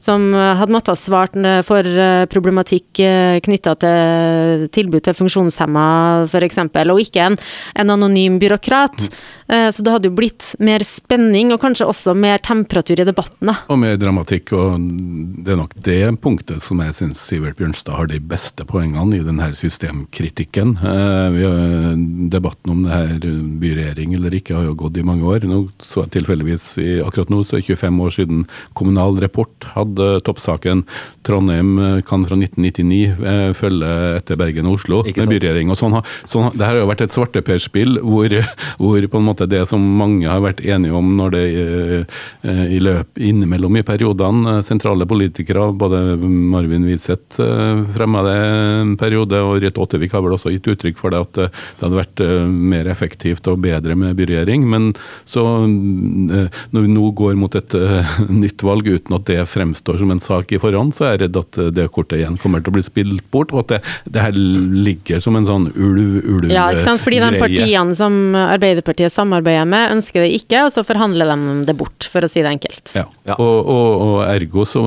som 0.03 0.27
eh, 0.33 0.53
hadde 0.59 0.75
måttet 0.75 0.93
ha 0.93 0.99
svart 0.99 1.37
for 1.65 1.87
problematikk 2.29 2.99
knytta 3.45 3.73
til 3.81 4.65
tilbud 4.75 5.05
til 5.05 5.17
funksjonshemma, 5.17 5.85
f.eks., 6.29 6.59
og 6.91 7.01
ikke 7.01 7.29
en, 7.31 7.37
en 7.79 7.93
anonym 7.95 8.37
byråkrat. 8.41 9.09
Eh, 9.51 9.69
Så 9.71 9.83
det 9.83 9.91
hadde 9.95 10.11
jo 10.11 10.15
blitt 10.15 10.51
mer 10.63 10.83
spenning, 10.85 11.51
og 11.55 11.61
kanskje 11.63 11.87
også 11.89 12.13
mer 12.17 12.41
temperatur 12.43 13.01
i 13.01 13.07
debatten, 13.07 13.49
da. 13.49 13.57
Og 13.71 13.81
mer 13.81 13.97
dramatikk, 13.99 14.53
og 14.57 14.77
det 15.41 15.55
er 15.55 15.59
nok 15.59 15.75
det 15.87 15.99
punktet 16.21 16.63
som 16.65 16.81
jeg 16.85 16.97
syns 16.97 17.25
Sivert 17.31 17.57
Bjørnstad 17.59 17.97
har 17.97 18.11
de 18.11 18.19
beste 18.21 18.65
poengene 18.67 19.17
i 19.17 19.25
denne 19.25 19.49
systemkritikken. 19.57 20.77
Vi 20.81 21.45
har, 21.47 21.97
debatten 22.31 22.73
om 22.73 22.83
det 22.85 22.91
her 22.93 23.25
byregjering 23.61 24.15
eller 24.17 24.35
ikke 24.37 24.57
har 24.57 24.69
jo 24.69 24.77
gått 24.83 24.99
i 25.01 25.05
mange 25.07 25.27
år. 25.27 25.45
Nå 25.49 25.63
så 25.85 26.05
jeg 26.05 26.15
tilfeldigvis 26.17 26.67
i, 26.81 26.89
akkurat 27.03 27.31
nå 27.33 27.41
så 27.47 27.59
er 27.59 27.65
25 27.65 28.01
år 28.05 28.15
siden 28.15 28.43
Kommunal 28.77 29.17
Rapport 29.21 29.69
hadde 29.75 30.09
toppsaken 30.27 30.85
Trondheim 31.27 31.77
eh, 31.79 32.01
kan 32.07 32.25
fra 32.27 32.37
1999 32.37 33.01
eh, 33.31 33.53
følge 33.57 33.91
etter 34.17 34.39
Bergen 34.39 34.69
og 34.69 34.79
Oslo 34.79 35.01
med 35.05 35.33
byregjering. 35.35 35.71
og 35.73 35.79
sånn, 35.79 35.99
sånn, 36.29 36.51
Det 36.55 36.65
her 36.65 36.75
har 36.75 36.83
jo 36.83 36.89
vært 36.89 37.05
et 37.05 37.15
svarteperspill 37.15 37.99
hvor, 38.01 38.35
hvor 38.81 39.07
på 39.13 39.21
en 39.21 39.27
måte 39.27 39.49
det 39.49 39.63
som 39.69 39.83
mange 39.99 40.29
har 40.29 40.41
vært 40.43 40.63
enige 40.65 40.95
om 40.97 41.13
når 41.17 41.35
det 41.35 41.45
eh, 41.51 42.19
eh, 42.47 42.63
i 42.77 42.79
løp 42.81 43.19
innimellom 43.21 43.77
i 43.79 43.85
periodene, 43.85 44.57
eh, 44.57 44.63
sentrale 44.65 45.07
politikere, 45.09 45.69
både 45.77 46.01
Marvin 46.21 46.85
Widseth 46.89 47.41
eh, 47.41 47.83
fremma 47.95 48.23
det 48.27 48.37
en 48.81 48.95
periode, 48.99 49.41
og 49.41 49.61
Rett 49.63 49.79
Åttevik 49.81 50.15
har 50.15 50.25
vel 50.25 50.37
også 50.37 50.53
gitt 50.53 50.69
uttrykk 50.73 50.99
for 50.99 51.13
det, 51.13 51.21
at 51.27 51.41
eh, 51.45 51.61
det 51.81 51.90
hadde 51.91 51.99
vært 51.99 52.23
eh, 52.23 52.47
mer 52.71 52.89
effektivt 52.91 53.47
og 53.51 53.61
bedre 53.63 53.95
med 53.99 54.15
byregjering. 54.19 54.63
Men 54.71 54.91
så, 55.29 55.43
eh, 55.65 56.61
når 56.71 56.85
vi 56.85 56.93
nå 56.93 57.11
går 57.17 57.37
mot 57.39 57.55
et 57.57 57.75
eh, 57.77 58.15
nytt 58.43 58.63
valg 58.65 58.87
uten 58.87 59.17
at 59.17 59.27
det 59.29 59.39
fremstår 59.51 59.99
som 60.01 60.13
en 60.13 60.23
sak 60.23 60.51
i 60.55 60.61
forhånd, 60.61 60.95
så 60.95 61.07
er 61.09 61.15
jeg 61.15 61.23
redd 61.25 61.41
at 61.41 61.59
det 61.75 61.87
kortet 61.93 62.21
igjen 62.21 62.39
kommer 62.41 62.63
til 62.63 62.73
å 62.73 62.77
bli 62.77 62.85
spilt 62.85 63.25
bort, 63.33 63.53
og 63.53 63.65
at 63.65 63.75
det, 63.75 63.81
det 64.15 64.25
her 64.25 64.35
ligger 64.35 65.21
som 65.23 65.37
en 65.37 65.47
sånn 65.47 65.69
ulv-ulv-greie. 65.71 66.55
Ja, 66.55 66.69
ikke 66.71 66.87
sant? 66.87 67.03
Fordi 67.05 67.21
de 67.23 67.41
partiene 67.41 67.97
som 67.97 68.19
Arbeiderpartiet 68.41 69.13
samarbeider 69.13 69.67
med, 69.69 69.97
ønsker 69.97 70.25
det 70.25 70.31
ikke, 70.41 70.65
og 70.67 70.73
så 70.73 70.85
forhandler 70.87 71.31
de 71.31 71.57
det 71.67 71.77
bort, 71.79 72.07
for 72.11 72.23
å 72.23 72.31
si 72.31 72.43
det 72.43 72.55
enkelt. 72.55 72.95
Ja, 72.97 73.07
Ja. 73.27 73.35
Og, 73.37 73.67
og, 73.69 74.01
og 74.01 74.15
ergo 74.25 74.63
så, 74.65 74.81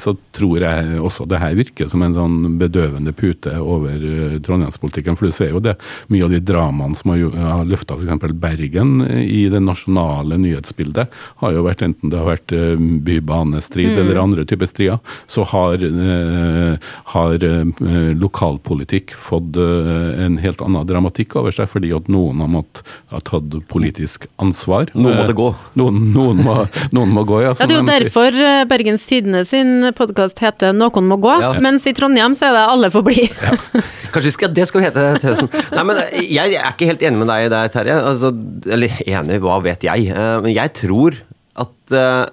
så 0.00 0.12
tror 0.36 0.62
jeg 0.62 1.00
også 1.02 1.26
det 1.28 1.40
her 1.42 1.56
virker 1.58 1.88
som 1.90 2.04
en 2.06 2.14
sånn 2.14 2.36
bedøvende 2.60 3.12
pute 3.16 3.56
over 3.58 3.98
trondheimspolitikken. 4.46 5.18
For 5.18 5.28
du 5.28 5.34
ser 5.34 5.52
jo 5.54 5.62
det, 5.62 5.74
mye 6.12 6.17
av 6.22 6.30
de 6.30 6.40
dramaene 6.40 6.96
som 6.98 7.10
har, 7.12 7.24
har 7.36 7.64
løfta 7.68 7.94
f.eks. 7.98 8.32
Bergen 8.38 9.02
i 9.22 9.48
det 9.52 9.60
nasjonale 9.64 10.38
nyhetsbildet, 10.40 11.08
har 11.42 11.52
jo 11.56 11.64
vært 11.66 11.82
enten 11.86 12.10
det 12.12 12.18
har 12.20 12.28
vært 12.34 12.52
bybanestrid 12.52 13.18
bybanestrid 13.28 13.98
eller 13.98 14.18
andre 14.20 14.44
typer 14.48 14.66
strider, 14.68 14.98
så 15.30 15.44
har, 15.50 15.74
eh, 15.84 16.76
har 17.14 17.44
eh, 17.44 18.12
lokalpolitikk 18.18 19.14
fått 19.14 19.56
eh, 19.56 20.24
en 20.26 20.38
helt 20.42 20.60
annen 20.64 20.86
dramatikk 20.88 21.36
over 21.40 21.54
seg, 21.54 21.68
fordi 21.72 21.92
at 21.96 22.08
noen 22.12 22.40
har 22.44 22.50
måttet 22.52 22.82
ha 23.12 23.20
tatt 23.24 23.54
politisk 23.70 24.26
ansvar. 24.42 24.90
Noen 24.94 25.16
måtte 25.20 25.34
Eh, 25.34 25.36
gå. 25.38 25.48
Noen, 25.78 25.98
noen, 26.14 26.42
må, 26.44 26.54
noen 26.92 27.10
må 27.12 27.24
gå, 27.28 27.42
ja. 27.44 27.52
Ja, 27.58 27.66
Det 27.66 27.76
er 27.76 27.80
jo 27.80 27.88
derfor 27.88 28.38
eh, 28.48 28.64
Bergens 28.68 29.04
Tidende 29.08 29.44
sin 29.46 29.92
podkast 29.96 30.38
heter 30.40 30.72
'Noen 30.72 31.08
må 31.08 31.18
gå', 31.20 31.40
Ja. 31.40 31.52
mens 31.60 31.86
i 31.86 31.92
Trondheim 31.92 32.34
så 32.34 32.48
er 32.48 32.52
det 32.56 32.64
'Alle 32.68 32.90
får 32.90 33.02
bli'. 33.04 33.28
Kanskje 34.12 34.32
skal, 34.32 34.48
det 34.54 34.66
skal 34.68 34.80
vi 34.80 34.86
hete 34.88 35.04
tesen. 35.20 35.48
Nei, 35.72 35.84
men 35.84 35.96
jeg 36.12 36.54
er 36.58 36.72
ikke 36.72 36.88
helt 36.90 37.02
enig 37.06 37.20
med 37.22 37.30
deg 37.30 37.48
der, 37.52 37.70
Terje. 37.72 37.96
Altså, 38.10 38.32
eller 38.68 38.98
enig, 39.06 39.40
hva 39.44 39.58
vet 39.64 39.86
jeg. 39.86 40.08
Eh, 40.12 40.34
Men 40.44 40.52
jeg 40.54 40.72
tror 40.78 41.16
at 41.58 41.94
eh, 41.94 42.24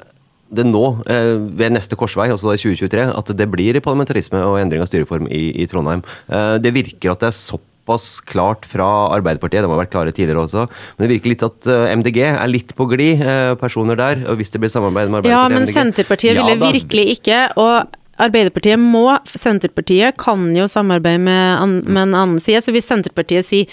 det 0.55 0.65
nå, 0.69 0.83
eh, 1.09 1.35
ved 1.59 1.73
neste 1.75 1.97
korsvei, 1.99 2.29
altså 2.31 2.51
da 2.51 2.57
i 2.57 2.61
2023, 2.61 3.05
at 3.17 3.31
det 3.37 3.47
blir 3.51 3.79
parlamentarisme 3.83 4.41
og 4.45 4.59
endring 4.61 4.83
av 4.85 4.89
styreform 4.91 5.27
i, 5.33 5.47
i 5.63 5.65
Trondheim. 5.71 6.03
Det 6.61 6.71
virker 6.75 7.11
at 7.15 7.23
det 7.25 7.31
er 7.31 7.37
såpass 7.39 8.21
klart 8.25 8.63
fra 8.69 8.85
Arbeiderpartiet, 9.17 9.65
de 9.65 9.69
har 9.73 9.81
vært 9.81 9.91
klare 9.93 10.13
tidligere 10.15 10.45
også, 10.45 10.67
men 10.95 11.05
det 11.05 11.11
virker 11.15 11.33
litt 11.33 11.43
at 11.45 11.67
MDG 11.99 12.21
er 12.29 12.47
litt 12.49 12.71
på 12.77 12.87
glid, 12.93 13.25
personer 13.61 13.97
der. 13.99 14.21
Hvis 14.37 14.53
det 14.53 14.61
blir 14.63 14.71
samarbeid 14.73 15.11
med 15.11 15.25
Ja, 15.27 15.43
Arbeiderpartiet 15.43 15.51
men 15.51 15.65
og 15.65 15.67
MDG 15.67 15.77
Senterpartiet 15.81 16.37
Ja 16.37 16.45
ville 16.45 16.61
da. 16.61 16.71
virkelig 16.77 17.05
ikke, 17.17 17.41
og 17.57 17.99
Arbeiderpartiet 18.21 18.79
må 18.79 19.09
Senterpartiet 19.27 20.15
kan 20.21 20.47
jo 20.55 20.69
samarbeide 20.71 21.19
med, 21.25 21.43
an, 21.59 21.77
med 21.83 22.01
en 22.07 22.17
annen 22.23 22.41
side, 22.43 22.63
så 22.63 22.71
hvis 22.75 22.87
Senterpartiet 22.87 23.47
sier 23.47 23.71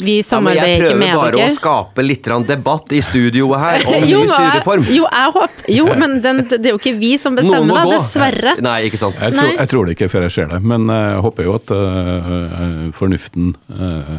vi 0.00 0.22
samarbeider 0.22 0.90
Ja, 0.90 0.96
med 0.96 1.00
dere. 1.00 1.10
jeg 1.10 1.12
prøver 1.12 1.16
bare 1.18 1.34
dere 1.34 1.50
å 1.50 1.56
skape 1.56 2.04
litt 2.04 2.28
debatt 2.48 2.92
i 2.96 3.00
studioet 3.04 3.60
her 3.60 3.82
om 3.90 4.06
jo, 4.12 4.22
ny 4.22 4.30
styreform. 4.30 4.86
Jo, 4.88 5.04
jeg 5.10 5.32
håper 5.34 5.72
Jo, 5.74 5.86
men 6.00 6.14
den, 6.24 6.42
det 6.48 6.60
er 6.62 6.72
jo 6.72 6.80
ikke 6.80 6.94
vi 7.00 7.10
som 7.20 7.36
bestemmer, 7.36 7.74
det, 7.74 7.82
da, 7.90 7.98
dessverre. 7.98 8.54
Nei, 8.64 8.76
ikke 8.88 9.00
sant. 9.02 9.20
Jeg 9.20 9.36
tror, 9.36 9.50
jeg 9.58 9.72
tror 9.72 9.88
det 9.88 9.96
ikke 9.98 10.08
før 10.12 10.26
jeg 10.28 10.36
ser 10.38 10.48
det, 10.54 10.62
men 10.72 10.88
jeg 10.94 11.20
håper 11.26 11.48
jo 11.48 11.56
at 11.58 11.74
øh, 11.76 12.86
fornuften 12.96 13.52
øh, 13.76 14.14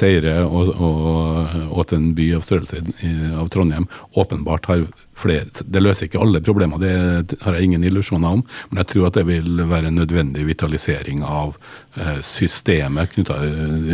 seirer, 0.00 0.42
og, 0.48 0.74
og, 0.74 1.06
og 1.68 1.78
at 1.84 1.94
en 1.94 2.10
by 2.16 2.32
av 2.40 2.46
størrelse 2.46 2.82
av 3.38 3.52
Trondheim 3.54 3.86
åpenbart 4.18 4.66
har 4.72 4.88
flere 5.20 5.46
Det 5.62 5.82
løser 5.82 6.08
ikke 6.08 6.22
alle 6.22 6.42
problemer, 6.44 6.80
det 6.80 7.38
har 7.44 7.56
jeg 7.56 7.68
ingen 7.68 7.84
illusjoner 7.84 8.40
om, 8.40 8.44
men 8.70 8.82
jeg 8.82 8.90
tror 8.94 9.10
at 9.10 9.20
det 9.20 9.26
vil 9.28 9.64
være 9.68 9.92
en 9.92 10.00
nødvendig 10.00 10.46
vitalisering 10.48 11.24
av 11.26 11.56
øh, 11.96 12.20
systemet 12.22 13.14
knytta 13.14 13.40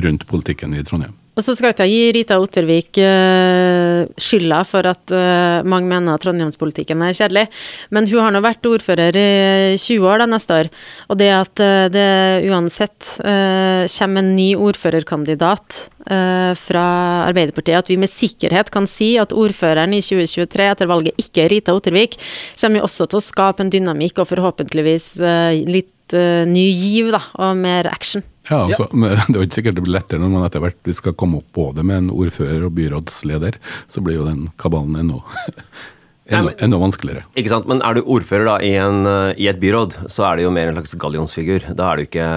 rundt 0.06 0.26
politikken 0.26 0.74
i 0.74 0.84
Trondheim. 0.86 1.14
Og 1.36 1.44
så 1.44 1.52
skal 1.52 1.74
ikke 1.74 1.84
jeg 1.84 1.92
gi 1.92 2.12
Rita 2.16 2.38
Ottervik 2.40 2.96
eh, 3.02 4.06
skylda 4.16 4.62
for 4.64 4.88
at 4.88 5.12
eh, 5.12 5.66
mange 5.68 5.90
mener 5.90 6.16
at 6.16 6.22
trondheimspolitikken 6.24 7.02
er 7.04 7.16
kjedelig, 7.16 7.42
men 7.92 8.08
hun 8.08 8.22
har 8.24 8.32
nå 8.32 8.40
vært 8.40 8.64
ordfører 8.70 9.18
i 9.20 9.76
20 9.76 10.06
år 10.08 10.22
da 10.22 10.28
neste 10.32 10.56
år, 10.62 10.70
og 11.12 11.18
det 11.20 11.28
at 11.36 11.60
eh, 11.60 11.88
det 11.92 12.06
uansett 12.48 13.10
kommer 13.20 14.22
en 14.22 14.32
ny 14.36 14.48
ordførerkandidat 14.56 15.76
fra 16.06 16.84
Arbeiderpartiet, 17.26 17.80
at 17.80 17.88
vi 17.90 17.96
med 17.98 18.10
sikkerhet 18.12 18.70
kan 18.70 18.86
si 18.88 19.16
at 19.18 19.34
ordføreren 19.34 19.96
i 19.96 19.98
2023 20.04 20.68
etter 20.70 20.88
valget 20.88 21.18
ikke 21.20 21.42
er 21.42 21.50
Rita 21.50 21.74
Ottervik, 21.76 22.14
kommer 22.60 22.80
jo 22.80 22.86
også 22.86 23.08
til 23.10 23.18
å 23.18 23.26
skape 23.26 23.64
en 23.64 23.72
dynamikk 23.74 24.22
og 24.22 24.30
forhåpentligvis 24.30 25.10
litt 25.66 26.16
ny 26.46 26.66
giv 26.70 27.10
da, 27.16 27.24
og 27.42 27.58
mer 27.58 27.90
action. 27.90 28.22
Ja, 28.48 28.62
altså, 28.66 28.88
men 29.00 29.16
Det 29.26 29.34
er 29.34 29.40
jo 29.40 29.46
ikke 29.48 29.58
sikkert 29.60 29.78
det 29.78 29.84
blir 29.86 29.96
lettere 29.96 30.22
når 30.22 30.32
man 30.34 30.46
etter 30.46 30.62
hvert 30.62 30.92
skal 30.98 31.16
komme 31.18 31.40
opp 31.42 31.48
både 31.56 31.84
med 31.86 32.04
en 32.04 32.12
ordfører 32.14 32.66
og 32.68 32.74
byrådsleder. 32.76 33.58
Så 33.92 34.02
blir 34.04 34.20
jo 34.20 34.28
den 34.28 34.46
kabalen 34.60 34.98
ennå, 35.02 35.22
ennå, 36.30 36.54
ennå 36.62 36.80
vanskeligere. 36.82 37.26
Ikke 37.38 37.52
sant, 37.52 37.68
Men 37.70 37.82
er 37.86 37.98
du 37.98 38.04
ordfører 38.04 38.48
da 38.48 38.56
i, 38.64 38.74
en, 38.80 39.02
eh, 39.10 39.32
i 39.42 39.50
et 39.50 39.60
byråd, 39.62 39.98
så 40.12 40.28
er 40.30 40.38
det 40.38 40.46
jo 40.46 40.54
mer 40.54 40.70
en 40.70 40.78
slags 40.78 40.96
gallionsfigur. 41.02 41.70
Da 41.74 41.90
er, 41.90 41.96
du 41.98 42.08
ikke, 42.08 42.30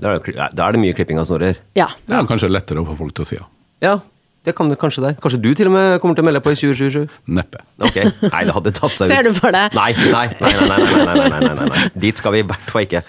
da 0.00 0.14
er, 0.14 0.22
det, 0.22 0.48
da 0.56 0.68
er 0.68 0.76
det 0.76 0.84
mye 0.84 0.96
klipping 0.96 1.20
av 1.22 1.28
snorer. 1.30 1.60
Ja. 1.78 1.90
Ja, 2.10 2.22
kanskje 2.28 2.52
lettere 2.52 2.84
å 2.84 2.88
få 2.88 2.98
folk 3.02 3.16
til 3.16 3.26
å 3.26 3.30
si 3.30 3.40
ja. 3.40 3.46
Ja, 3.80 3.94
det 4.40 4.54
kan 4.56 4.70
det 4.72 4.78
kanskje 4.80 5.02
der. 5.04 5.16
Kanskje 5.20 5.38
du 5.42 5.50
til 5.52 5.68
og 5.68 5.74
med 5.74 5.98
kommer 6.00 6.16
til 6.16 6.24
å 6.24 6.26
melde 6.30 6.40
på 6.40 6.54
i 6.54 6.56
2027? 6.56 7.10
Neppe. 7.36 7.60
Ok, 7.84 7.98
Nei, 8.24 8.40
det 8.48 8.54
hadde 8.56 8.72
tatt 8.72 8.94
seg 8.96 9.10
ut. 9.10 9.12
Ser 9.12 9.26
du 9.28 9.34
for 9.36 9.52
deg? 9.52 9.76
Nei, 9.76 9.90
nei, 9.98 10.22
nei. 10.40 10.52
nei, 10.56 10.68
nei, 10.70 11.02
nei, 11.04 11.28
nei, 11.28 11.40
nei, 11.44 11.66
nei, 11.68 11.82
Dit 12.06 12.20
skal 12.20 12.32
vi 12.32 12.40
i 12.40 12.46
hvert 12.48 12.72
fall 12.72 12.86
ikke. 12.86 13.02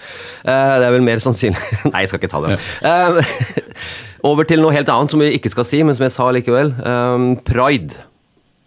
Uh, 0.44 0.76
det 0.76 0.90
er 0.90 0.92
vel 0.92 1.06
mer 1.06 1.22
sannsynlig 1.24 1.78
Nei, 1.92 2.04
jeg 2.04 2.12
skal 2.12 2.20
ikke 2.20 2.32
ta 2.34 2.42
det. 2.44 2.58
Uh, 2.84 4.28
over 4.28 4.48
til 4.50 4.60
noe 4.60 4.74
helt 4.76 4.92
annet 4.92 5.14
som 5.14 5.24
vi 5.24 5.30
ikke 5.38 5.54
skal 5.54 5.66
si, 5.70 5.80
men 5.80 5.96
som 5.96 6.04
jeg 6.04 6.14
sa 6.18 6.28
likevel. 6.36 6.74
Um, 6.84 7.30
pride. 7.48 8.04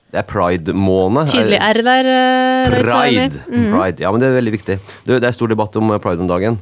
Det 0.10 0.24
er 0.24 0.28
pride-måned. 0.32 1.30
Tydelig 1.30 1.62
R 1.62 1.82
der. 1.86 2.12
Pride. 2.80 3.44
Mm. 3.46 3.70
pride. 3.76 4.02
Ja, 4.02 4.10
men 4.10 4.24
det 4.24 4.32
er 4.32 4.40
veldig 4.40 4.56
viktig. 4.58 4.80
Det 5.06 5.22
er 5.22 5.38
stor 5.38 5.54
debatt 5.54 5.78
om 5.78 5.94
pride 6.02 6.26
om 6.26 6.34
dagen. 6.34 6.58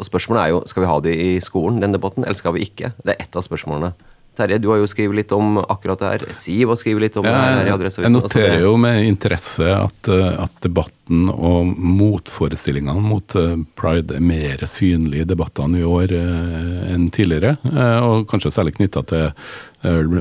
Og 0.00 0.08
spørsmålet 0.08 0.40
er 0.40 0.54
jo 0.54 0.64
skal 0.72 0.86
vi 0.86 0.90
ha 0.90 0.98
det 1.04 1.14
i 1.20 1.30
skolen, 1.44 1.84
den 1.84 1.92
debatten, 1.92 2.24
eller 2.24 2.38
skal 2.38 2.56
vi 2.56 2.64
ikke? 2.64 2.94
Det 3.04 3.12
er 3.12 3.26
ett 3.28 3.36
av 3.36 3.44
spørsmålene. 3.44 3.92
Terje, 4.36 4.58
du 4.58 4.68
har 4.72 4.80
jo 4.82 4.88
skrevet 4.90 5.18
litt 5.20 5.32
om 5.34 5.58
akkurat 5.62 6.00
det 6.00 6.12
her. 6.12 6.24
Siv 6.38 6.72
har 6.72 6.78
skrevet 6.80 7.06
litt 7.06 7.18
om 7.20 7.26
det 7.26 7.34
her 7.34 7.52
i 7.54 7.68
Jeg, 7.68 7.78
jeg 7.78 7.90
Altså, 7.90 8.10
noterer 8.16 8.64
jo 8.64 8.74
med 8.80 9.04
interesse 9.06 9.68
at, 9.76 10.10
eh, 10.10 10.40
at 10.44 10.56
debatten 10.64 11.28
og 11.30 11.70
motforestillingene 11.74 13.04
mot 13.04 13.36
eh, 13.38 13.54
pride 13.78 14.18
er 14.18 14.24
mer 14.24 14.64
synlig 14.70 15.22
i 15.22 15.28
debattene 15.28 15.82
i 15.82 15.86
år 15.86 16.16
eh, 16.18 16.80
enn 16.94 17.08
tidligere. 17.14 17.56
Og 18.04 18.26
kanskje 18.30 18.54
særlig 18.54 18.76
knytta 18.78 19.04
til 19.10 19.30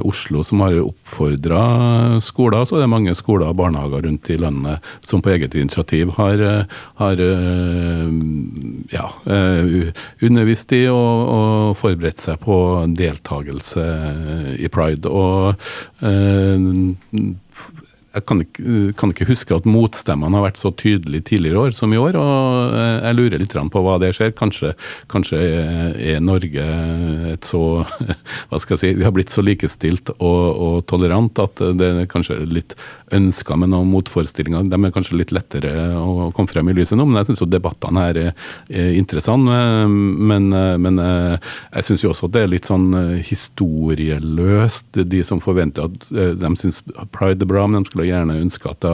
Oslo, 0.03 0.43
som 0.43 0.61
har 0.63 0.75
oppfordra 0.81 1.63
skoler. 2.21 2.65
Så 2.65 2.77
er 2.77 2.83
det 2.83 2.91
mange 2.91 3.15
skoler 3.15 3.51
og 3.51 3.59
barnehager 3.61 4.03
rundt 4.07 4.29
i 4.33 4.37
landet 4.39 4.83
som 5.07 5.21
på 5.23 5.33
eget 5.33 5.55
initiativ 5.55 6.13
har, 6.17 6.41
eh, 6.41 6.65
har 6.99 7.23
eh, 7.23 8.09
ja, 8.93 9.07
eh, 9.25 9.93
undervist 10.21 10.73
i 10.75 10.83
og, 10.91 11.31
og 11.37 11.77
forberedt 11.79 12.23
seg 12.25 12.41
på 12.43 12.57
deltakelse 12.97 13.87
i 14.59 14.69
pride. 14.73 15.09
Og 15.09 15.55
jeg 18.13 18.25
kan 18.29 18.43
ikke, 18.43 18.93
kan 18.99 19.13
ikke 19.13 19.27
huske 19.29 19.55
at 19.55 19.67
motstemmene 19.69 20.37
har 20.37 20.47
vært 20.47 20.61
så 20.61 20.71
tydelige 20.77 21.27
tidligere 21.31 21.67
år 21.67 21.75
som 21.77 21.93
i 21.93 21.99
år, 21.99 22.17
og 22.19 22.77
eh, 22.77 22.97
jeg 23.07 23.17
lurer 23.19 23.41
litt 23.41 23.55
på 23.73 23.83
hva 23.85 23.97
det 24.01 24.11
skjer. 24.17 24.33
Kanskje, 24.37 24.73
kanskje 25.11 25.39
er 25.39 26.23
Norge 26.23 26.65
et 27.33 27.47
så 27.47 27.61
Hva 28.49 28.59
skal 28.61 28.75
jeg 28.75 28.81
si 28.81 28.91
Vi 28.99 29.05
har 29.05 29.13
blitt 29.15 29.33
så 29.33 29.43
likestilt 29.45 30.11
og, 30.17 30.41
og 30.65 30.75
tolerant 30.89 31.39
at 31.41 31.61
det 31.77 31.89
er 31.89 32.09
kanskje 32.09 32.41
litt 32.49 32.75
ønska 33.13 33.55
med 33.59 33.71
noen 33.73 33.89
motforestillinger. 33.91 34.67
De 34.69 34.79
er 34.79 34.93
kanskje 34.93 35.17
litt 35.19 35.33
lettere 35.35 35.71
å 35.97 36.29
komme 36.35 36.51
frem 36.51 36.69
i 36.71 36.75
lyset 36.77 36.97
nå, 36.97 37.05
men 37.07 37.19
jeg 37.21 37.31
syns 37.31 37.43
debattene 37.49 38.05
her 38.07 38.19
er, 38.19 38.45
er 38.73 38.97
interessante. 38.97 39.59
Men, 39.89 40.49
men 40.81 41.01
eh, 41.01 41.51
jeg 41.77 41.89
syns 41.89 42.05
jo 42.05 42.13
også 42.13 42.29
at 42.29 42.35
det 42.35 42.43
er 42.43 42.53
litt 42.53 42.69
sånn 42.69 42.87
eh, 42.97 43.21
historieløst, 43.25 45.01
de 45.09 45.21
som 45.25 45.41
forventer 45.43 45.89
at 45.89 46.09
eh, 46.13 46.33
de 46.39 46.53
syns 46.59 46.81
pride 47.15 47.45
er 47.45 47.49
bra, 47.49 47.65
men 47.67 47.83
de 47.83 47.91
skulle 47.91 48.02
gjerne 48.07 48.39
ønske 48.41 48.69
at 48.71 48.81
det, 48.83 48.93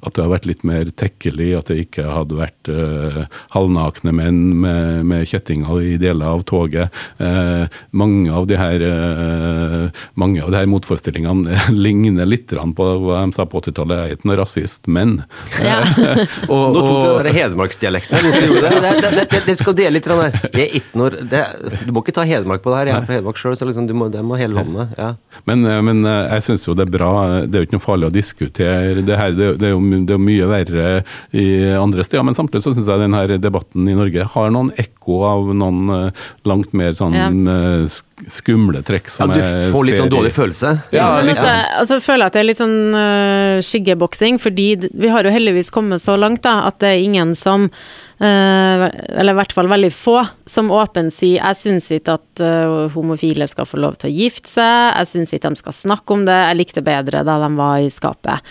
at 0.00 0.14
det 0.14 0.22
hadde 0.22 0.34
vært 0.34 0.48
litt 0.48 0.64
mer 0.66 0.90
tekkelig, 1.00 1.50
at 1.58 1.70
det 1.70 1.78
ikke 1.86 2.06
hadde 2.10 2.38
vært 2.38 2.70
uh, 2.72 3.22
halvnakne 3.54 4.14
menn 4.16 4.40
med, 4.62 5.04
med 5.10 5.28
kjettinger 5.30 5.80
i 5.84 5.96
deler 6.00 6.34
av 6.34 6.44
toget. 6.48 6.94
Uh, 7.20 7.66
mange 7.96 8.30
av 8.34 8.48
de 8.50 8.58
her 8.60 8.84
uh, 8.84 10.02
mange 10.20 10.42
av 10.42 10.52
de 10.52 10.60
her 10.60 10.70
motforestillingene 10.70 11.58
ligner 11.84 12.28
litt 12.28 12.50
på 12.50 12.86
hva 13.04 13.22
de 13.24 13.36
sa 13.36 13.46
på 13.46 13.60
80-tallet. 13.62 14.00
Jeg 14.00 14.14
er 14.14 14.18
ikke 14.18 14.30
noe 14.30 14.40
rasist, 14.40 14.88
men 14.90 15.20
Ja. 15.60 15.80
og, 16.52 16.74
Nå 16.74 16.80
tok 16.80 16.90
du 16.90 17.08
og- 17.10 17.24
den 17.26 17.36
hedmarksdialekten 17.36 18.16
Dere 18.20 18.48
Det, 18.50 18.70
det, 18.84 18.92
det, 19.02 19.24
det, 19.30 19.42
det 19.46 19.56
skal 19.58 19.76
dele 19.78 19.98
litt 19.98 20.08
her. 20.10 20.36
Jeg 20.50 20.64
er 20.66 20.76
ikke 20.80 21.00
noe, 21.00 21.24
det, 21.30 21.42
du 21.86 21.92
må 21.94 22.04
ikke 22.04 22.16
ta 22.16 22.24
Hedmark 22.26 22.62
på 22.64 22.72
det 22.72 22.80
her. 22.80 22.90
Jeg 22.90 22.96
er 22.98 23.08
fra 23.08 23.18
Hedmark 23.18 23.40
sjøl, 23.40 23.56
så 23.58 23.68
liksom, 23.68 23.88
du 23.90 23.94
må, 23.96 24.10
det 24.12 24.22
må 24.26 24.38
hele 24.40 24.58
landet. 24.60 24.94
Ja. 24.98 25.12
Men, 25.48 25.66
men 25.86 26.04
jeg 26.06 26.46
syns 26.46 26.66
jo 26.66 26.74
det 26.78 26.88
er 26.88 26.94
bra. 26.94 27.12
Det 27.46 27.56
er 27.58 27.64
jo 27.64 27.68
ikke 27.68 27.78
noe 27.78 27.84
farlig 27.84 28.10
å 28.10 28.14
diskutere 28.14 28.49
det 28.58 29.16
her. 29.18 29.30
Det, 29.36 29.58
det, 29.60 29.68
er, 29.68 29.70
jo, 29.74 29.80
det 30.04 30.10
er 30.10 30.18
jo 30.18 30.24
mye 30.24 30.48
verre 30.50 31.04
i 31.32 31.44
andre 31.78 32.02
steder. 32.04 32.24
Men 32.26 32.34
samtidig 32.34 32.64
så 32.64 32.74
syns 32.74 32.88
jeg 32.90 33.00
denne 33.04 33.38
debatten 33.40 33.86
i 33.88 33.94
Norge 33.94 34.26
har 34.34 34.50
noen 34.50 34.72
ekko 34.80 35.20
av 35.26 35.54
noen 35.54 35.88
eh, 35.94 36.26
langt 36.50 36.72
mer 36.76 36.92
sånn 36.98 37.14
Ja. 37.16 37.28
eh, 37.30 37.86
sk- 37.86 38.28
skumle 38.30 38.82
trekk 38.84 39.06
ja, 39.08 39.14
som 39.14 39.32
du 39.32 39.38
jeg 39.40 39.70
får 39.72 39.84
litt 39.86 39.96
ser 39.96 40.02
sånn 40.04 40.12
dårlig 40.12 40.32
følelse. 40.36 40.74
Ja, 40.92 41.06
litt 41.24 41.38
altså, 41.38 41.46
sånn. 41.46 41.78
altså, 41.80 41.94
jeg 42.00 42.06
føler 42.10 42.26
at 42.26 42.32
det 42.36 42.40
er 42.42 42.48
litt 42.50 42.60
sånn 42.60 42.76
uh, 42.92 43.60
skyggeboksing, 43.64 44.38
fordi 44.42 44.68
vi 44.92 45.08
har 45.08 45.24
jo 45.24 45.32
heldigvis 45.32 45.70
kommet 45.72 46.02
så 46.04 46.18
langt 46.20 46.42
da, 46.44 46.58
at 46.68 46.78
det 46.84 46.92
er 46.96 47.00
ingen 47.06 47.32
som 47.38 47.70
eh, 47.70 48.09
eller 48.26 49.32
i 49.32 49.38
hvert 49.38 49.54
fall 49.56 49.70
veldig 49.70 49.90
få, 49.94 50.18
som 50.44 50.68
åpent 50.74 51.14
sier 51.14 51.38
jeg 51.38 51.56
syns 51.56 51.88
ikke 51.94 52.18
at 52.18 52.42
eh, 52.44 52.92
homofile 52.94 53.46
skal 53.48 53.68
få 53.68 53.80
lov 53.80 53.96
til 54.00 54.10
å 54.10 54.12
gifte 54.12 54.50
seg, 54.50 54.90
jeg 54.98 55.08
syns 55.08 55.32
ikke 55.36 55.52
de 55.54 55.60
skal 55.60 55.76
snakke 55.76 56.16
om 56.16 56.26
det, 56.28 56.36
jeg 56.36 56.58
likte 56.58 56.84
bedre 56.84 57.22
da 57.26 57.38
de 57.40 57.50
var 57.56 57.80
i 57.80 57.88
skapet. 57.92 58.50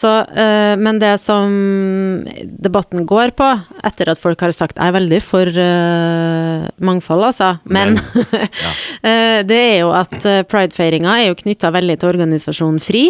Så, 0.00 0.12
eh, 0.32 0.74
men 0.80 1.00
det 1.02 1.12
som 1.20 1.52
debatten 2.40 3.04
går 3.08 3.34
på, 3.36 3.48
etter 3.84 4.12
at 4.12 4.22
folk 4.22 4.40
har 4.40 4.54
sagt 4.56 4.80
jeg 4.80 4.88
er 4.88 4.96
veldig 4.96 5.20
for 5.24 5.60
eh, 5.64 6.68
mangfold, 6.80 7.26
altså, 7.28 7.50
men, 7.68 7.98
eh, 9.10 9.40
det 9.44 9.60
er 9.60 9.76
jo 9.82 9.92
at 9.96 10.16
pridefeiringa 10.48 11.18
er 11.18 11.28
jo 11.28 11.38
knytta 11.42 11.72
veldig 11.76 11.98
til 12.00 12.12
organisasjonen 12.14 12.80
FRI. 12.80 13.04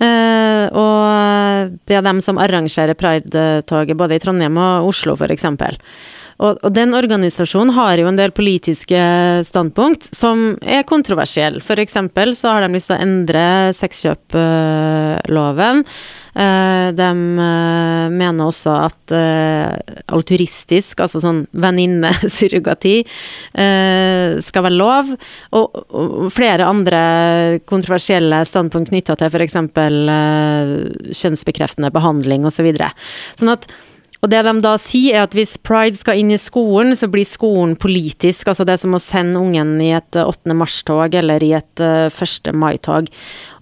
eh, 0.00 0.64
og 0.72 1.76
det 1.88 1.98
er 1.98 2.04
dem 2.06 2.20
som 2.24 2.40
arrangerer 2.40 2.96
pridetoget 2.98 3.98
både 3.98 4.16
i 4.16 4.22
Trondheim 4.22 4.56
og 4.60 4.88
Oslo, 4.92 5.16
f.eks. 5.18 5.41
Og, 6.42 6.58
og 6.58 6.72
den 6.74 6.90
organisasjonen 6.96 7.70
har 7.76 8.00
jo 8.00 8.08
en 8.10 8.16
del 8.18 8.32
politiske 8.34 8.98
standpunkt 9.46 10.08
som 10.16 10.56
er 10.62 10.82
kontroversielle. 10.88 11.60
Eksempel 11.82 12.34
så 12.36 12.48
har 12.56 12.62
de 12.64 12.72
lyst 12.74 12.88
til 12.90 12.96
å 12.96 13.04
endre 13.04 13.44
sexkjøploven. 13.76 15.84
Eh, 16.32 16.88
de 16.96 17.08
eh, 17.12 18.08
mener 18.08 18.46
også 18.46 18.72
at 18.88 19.12
eh, 19.12 19.68
alturistisk, 20.16 21.00
altså 21.04 21.20
sånn 21.20 21.44
venninnesurrogati, 21.52 23.04
skal 23.52 24.64
være 24.64 24.78
lov. 24.78 25.12
Og, 25.58 25.66
flere 26.32 26.64
andre 26.66 27.00
kontroversielle 27.68 28.44
standpunkt 28.48 28.90
knytta 28.92 29.16
til 29.20 29.28
f.eks. 29.28 29.56
Kjønnsbekreftende 31.20 31.90
behandling 31.94 32.42
osv. 32.48 32.62
Så 32.62 32.66
videre. 32.66 32.88
sånn 33.34 33.50
at 33.50 33.66
og 34.22 34.30
det 34.30 34.44
de 34.46 34.52
da 34.62 34.76
sier, 34.78 35.16
er 35.18 35.24
at 35.26 35.32
hvis 35.34 35.56
pride 35.66 35.98
skal 35.98 36.20
inn 36.20 36.30
i 36.30 36.38
skolen, 36.38 36.94
så 36.94 37.08
blir 37.10 37.26
skolen 37.26 37.74
politisk. 37.74 38.46
Altså 38.46 38.62
det 38.62 38.76
er 38.76 38.82
som 38.84 38.94
å 38.94 39.02
sende 39.02 39.40
ungen 39.40 39.74
i 39.82 39.90
et 39.96 40.14
8. 40.14 40.54
mars-tog 40.54 41.16
eller 41.18 41.42
i 41.42 41.50
et 41.58 41.82
1. 41.82 42.52
mai-tog. 42.54 43.10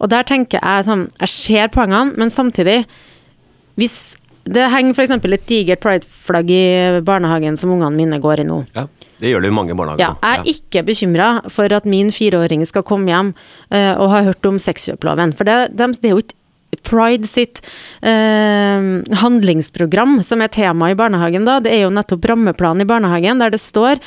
Og 0.04 0.12
der 0.12 0.26
tenker 0.28 0.60
jeg 0.60 0.84
sånn 0.84 1.06
Jeg 1.16 1.32
ser 1.32 1.72
poengene, 1.72 2.12
men 2.20 2.32
samtidig 2.32 2.82
Hvis 3.80 4.18
det 4.50 4.66
henger 4.72 4.96
f.eks. 4.96 5.12
et 5.12 5.46
digert 5.48 5.82
pride-flagg 5.84 6.50
i 6.50 6.64
barnehagen 7.06 7.58
som 7.60 7.72
ungene 7.74 7.92
mine 7.96 8.18
går 8.22 8.42
i 8.42 8.46
nå. 8.48 8.62
Ja, 8.74 8.86
det 9.20 9.32
gjør 9.32 9.44
det 9.44 9.50
i 9.52 9.54
mange 9.54 9.76
barnehager. 9.76 10.02
Ja, 10.02 10.16
jeg 10.24 10.40
er 10.40 10.50
ikke 10.54 10.82
bekymra 10.88 11.28
for 11.52 11.72
at 11.76 11.86
min 11.88 12.10
fireåring 12.14 12.64
skal 12.66 12.84
komme 12.88 13.12
hjem 13.12 13.32
uh, 13.36 13.94
og 14.00 14.10
ha 14.14 14.24
hørt 14.30 14.48
om 14.48 14.58
sexkjøploven. 14.62 15.36
For 15.38 15.48
det, 15.48 15.58
det, 15.76 15.92
det 16.00 16.10
er 16.10 16.16
jo 16.16 16.24
ikke 16.24 16.39
Pride 16.86 17.26
sitt 17.26 17.60
eh, 18.06 18.80
handlingsprogram 19.22 20.20
som 20.26 20.42
er 20.42 20.52
tema 20.54 20.90
i 20.92 20.96
barnehagen 20.98 21.46
da, 21.48 21.58
det 21.62 21.72
er 21.74 21.84
jo 21.84 21.94
nettopp 21.94 22.28
rammeplanen 22.30 22.84
i 22.84 22.88
barnehagen, 22.88 23.42
der 23.42 23.52
det 23.54 23.62
står 23.62 23.98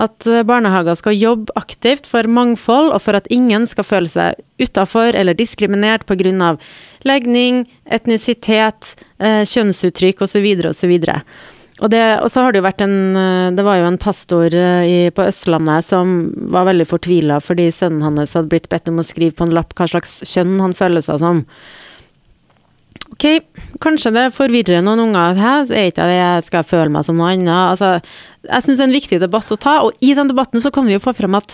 at 0.00 0.28
eh, 0.28 0.44
barnehager 0.46 0.98
skal 1.00 1.16
jobbe 1.16 1.54
aktivt 1.60 2.08
for 2.08 2.28
mangfold, 2.28 2.92
og 2.94 3.00
for 3.04 3.16
at 3.18 3.30
ingen 3.32 3.66
skal 3.68 3.88
føle 3.88 4.12
seg 4.12 4.40
utafor 4.60 5.16
eller 5.16 5.36
diskriminert 5.36 6.06
pga. 6.06 6.56
legning, 7.04 7.64
etnisitet, 7.86 8.94
eh, 9.18 9.42
kjønnsuttrykk 9.48 10.20
osv. 10.22 10.46
osv. 10.68 11.00
Og, 11.80 11.88
det, 11.88 12.00
og 12.20 12.28
så 12.28 12.44
har 12.44 12.52
det 12.52 12.60
jo 12.60 12.66
vært 12.66 12.82
en 12.84 12.96
eh, 13.16 13.50
Det 13.56 13.64
var 13.64 13.80
jo 13.80 13.88
en 13.88 14.00
pastor 14.00 14.52
eh, 14.52 14.82
i, 14.84 14.98
på 15.14 15.24
Østlandet 15.24 15.86
som 15.86 16.18
var 16.52 16.68
veldig 16.68 16.86
fortvila 16.90 17.40
fordi 17.44 17.70
sønnen 17.72 18.04
hans 18.04 18.36
hadde 18.36 18.52
blitt 18.52 18.68
bedt 18.72 18.90
om 18.92 19.00
å 19.00 19.06
skrive 19.06 19.36
på 19.36 19.48
en 19.48 19.54
lapp 19.56 19.72
hva 19.78 19.88
slags 19.88 20.20
kjønn 20.28 20.58
han 20.60 20.76
føler 20.76 21.04
seg 21.04 21.22
som. 21.22 21.46
Ok, 23.20 23.42
kanskje 23.84 24.14
det 24.16 24.22
forvirrer 24.32 24.80
noen 24.80 25.02
unger. 25.04 25.36
Hæ, 25.36 25.52
så 25.68 25.74
er 25.76 25.90
ikke 25.90 26.06
det 26.08 26.16
jeg 26.16 26.44
skal 26.46 26.64
føle 26.64 26.92
meg 26.94 27.04
som 27.04 27.18
noe 27.20 27.34
annet. 27.34 27.52
Altså, 27.52 27.90
jeg 28.48 28.64
syns 28.64 28.78
det 28.80 28.84
er 28.86 28.88
en 28.88 28.96
viktig 28.96 29.18
debatt 29.20 29.52
å 29.52 29.58
ta, 29.60 29.74
og 29.84 30.00
i 30.00 30.14
den 30.16 30.30
debatten 30.30 30.62
så 30.64 30.72
kan 30.72 30.88
vi 30.88 30.96
jo 30.96 31.02
få 31.04 31.12
frem 31.18 31.36
at 31.36 31.52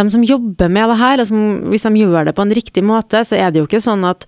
de 0.00 0.04
som 0.10 0.24
jobber 0.24 0.72
med 0.72 0.88
det 0.88 0.96
her, 1.02 1.20
altså, 1.20 1.42
hvis 1.68 1.84
de 1.84 2.00
gjør 2.00 2.30
det 2.30 2.34
på 2.38 2.46
en 2.46 2.54
riktig 2.56 2.84
måte, 2.88 3.20
så 3.20 3.36
er 3.36 3.52
det 3.52 3.60
jo 3.60 3.68
ikke 3.68 3.84
sånn 3.84 4.08
at 4.08 4.24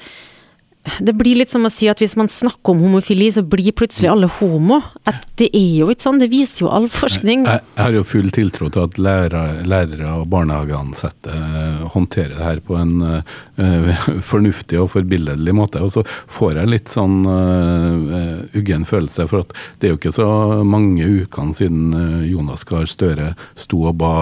det 1.00 1.16
blir 1.18 1.40
litt 1.40 1.50
som 1.50 1.64
å 1.66 1.72
si 1.72 1.88
at 1.90 1.98
hvis 1.98 2.14
man 2.20 2.28
snakker 2.30 2.76
om 2.76 2.84
homofili, 2.84 3.30
så 3.32 3.42
blir 3.42 3.74
plutselig 3.74 4.12
alle 4.12 4.28
homo. 4.36 4.82
At 5.08 5.24
det 5.36 5.50
er 5.52 5.72
jo 5.82 5.90
ikke 5.92 6.04
sånn, 6.06 6.20
det 6.20 6.30
viser 6.32 6.64
jo 6.64 6.70
all 6.72 6.86
forskning. 6.88 7.44
Jeg, 7.44 7.60
jeg 7.74 7.82
har 7.82 7.92
jo 7.92 8.04
full 8.08 8.30
tiltro 8.32 8.70
til 8.72 8.86
at 8.86 8.96
lærere, 8.96 9.66
lærere 9.68 10.14
og 10.22 10.30
barnehageansatte 10.32 11.32
uh, 11.32 11.82
håndterer 11.92 12.32
det 12.38 12.46
her 12.46 12.62
på 12.64 12.78
en 12.80 12.94
uh, 13.04 14.06
fornuftig 14.30 14.80
og 14.80 14.88
forbilledlig 14.94 15.54
måte. 15.56 15.82
Og 15.84 15.92
så 15.92 16.04
får 16.32 16.62
jeg 16.62 16.72
litt 16.72 16.92
sånn 16.92 17.18
uh, 17.28 18.56
uggen 18.56 18.86
følelse, 18.88 19.28
for 19.28 19.44
at 19.44 19.52
det 19.80 19.90
er 19.90 19.94
jo 19.94 20.00
ikke 20.00 20.14
så 20.16 20.28
mange 20.64 21.04
ukene 21.04 21.56
siden 21.56 21.92
Jonas 22.30 22.64
Gahr 22.68 22.88
Støre 22.88 23.34
sto 23.60 23.82
og 23.90 23.98
ba 24.00 24.14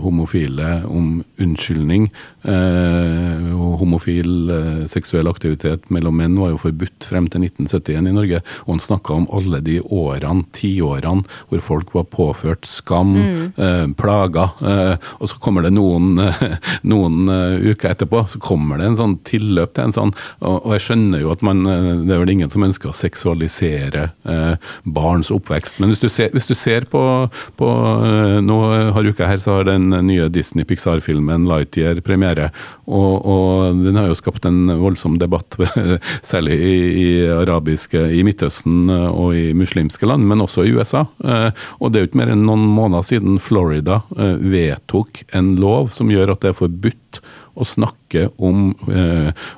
homofile 0.00 0.84
om 0.86 1.24
unnskyldning. 1.40 2.08
homofil 3.80 4.86
seksuell 4.88 5.28
aktivitet 5.28 5.88
mellom 5.90 6.16
menn 6.20 6.38
var 6.40 6.52
jo 6.52 6.60
forbudt 6.62 7.04
frem 7.08 7.28
til 7.32 7.44
1971 7.48 8.10
i 8.10 8.14
Norge. 8.16 8.42
Og 8.66 8.74
han 8.74 8.84
snakka 8.84 9.16
om 9.16 9.28
alle 9.34 9.60
de 9.64 9.80
årene, 9.82 10.46
tiårene, 10.60 11.24
hvor 11.50 11.64
folk 11.64 11.94
var 11.96 12.06
påført 12.12 12.68
skam, 12.68 13.14
mm. 13.16 13.44
eh, 13.56 13.84
plager. 13.98 14.54
Eh, 14.60 15.10
og 15.18 15.30
så 15.30 15.38
kommer 15.42 15.64
det 15.66 15.72
noen, 15.74 16.12
eh, 16.22 16.56
noen 16.92 17.30
uker 17.30 17.94
etterpå, 17.94 18.24
så 18.30 18.40
kommer 18.42 18.80
det 18.80 18.90
en 18.90 18.98
sånn 19.00 19.16
tilløp 19.26 19.74
til 19.76 19.88
en 19.88 19.96
sånn 19.96 20.12
Og, 20.40 20.72
jeg 20.74 20.82
skjønner 20.84 21.22
jo 21.22 21.30
at 21.32 21.42
man 21.46 21.62
Det 21.62 22.14
er 22.14 22.20
vel 22.22 22.32
ingen 22.32 22.50
som 22.50 22.64
ønsker 22.64 22.90
å 22.90 22.96
seksualisere 22.96 24.08
barns 24.84 25.30
oppvekst. 25.32 25.78
Men 25.80 25.92
hvis 25.92 26.02
du 26.02 26.08
ser, 26.12 26.30
hvis 26.34 26.48
du 26.48 26.54
ser 26.58 26.86
på, 26.90 27.02
på 27.58 27.68
Nå 28.44 28.58
har 28.94 29.06
uka 29.06 29.28
her 29.28 29.40
så 29.42 29.58
har 29.58 29.68
den 29.68 29.90
nye 30.06 30.28
Disney-Pixar-filmen 30.32 31.46
Lightyear 31.48 32.00
premiere. 32.04 32.50
Og, 32.90 33.26
og, 33.26 33.80
den 33.84 33.98
har 33.98 34.08
jo 34.10 34.18
skapt 34.18 34.46
en 34.48 34.64
voldsom 34.80 35.18
debatt 35.20 35.54
særlig 36.30 36.56
i, 36.58 36.76
i, 36.90 37.10
arabiske, 37.30 38.02
i 38.16 38.24
Midtøsten 38.26 38.90
og 38.90 39.36
i 39.38 39.50
muslimske 39.56 40.08
land, 40.10 40.26
men 40.26 40.42
også 40.42 40.49
i 40.66 40.72
USA. 40.74 41.06
Eh, 41.24 41.50
og 41.78 41.90
det 41.90 41.98
er 41.98 42.04
jo 42.04 42.10
ikke 42.10 42.22
mer 42.22 42.34
enn 42.34 42.46
noen 42.48 42.66
måneder 42.66 43.06
siden 43.06 43.38
Florida 43.42 44.00
eh, 44.16 44.36
vedtok 44.40 45.24
en 45.36 45.54
lov 45.60 45.92
som 45.94 46.10
gjør 46.12 46.34
at 46.34 46.44
det 46.44 46.52
er 46.52 46.60
forbudt 46.60 47.22
å 47.54 47.66
snakke 47.66 47.99
om, 48.38 48.72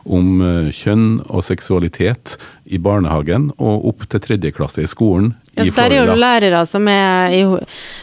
om 0.04 0.42
kjønn 0.72 1.06
og 1.28 1.44
seksualitet 1.46 2.36
i 2.64 2.78
barnehagen 2.82 3.50
og 3.58 3.88
opp 3.90 4.04
til 4.10 4.22
tredje 4.22 4.52
klasse 4.54 4.84
i 4.84 4.90
skolen 4.90 5.32
ja, 5.52 5.66
så 5.68 5.74
der 5.76 5.92
er 5.92 6.06
jo 6.06 6.14
lærere 6.16 6.62
som 6.64 6.86
er 6.88 7.34
i 7.36 7.42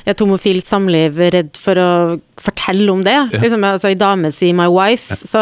et 0.09 0.19
homofilt 0.21 0.67
samliv 0.69 1.17
redd 1.33 1.55
for 1.57 1.81
å 1.81 1.91
fortelle 2.39 2.85
om 2.93 3.01
det. 3.03 3.15
Ja. 3.33 3.39
Liksom, 3.41 3.63
altså, 3.65 3.89
Ei 3.89 3.97
dame 3.99 4.29
sier 4.31 4.53
'my 4.53 4.67
wife', 4.69 5.09
ja. 5.11 5.17
så 5.17 5.41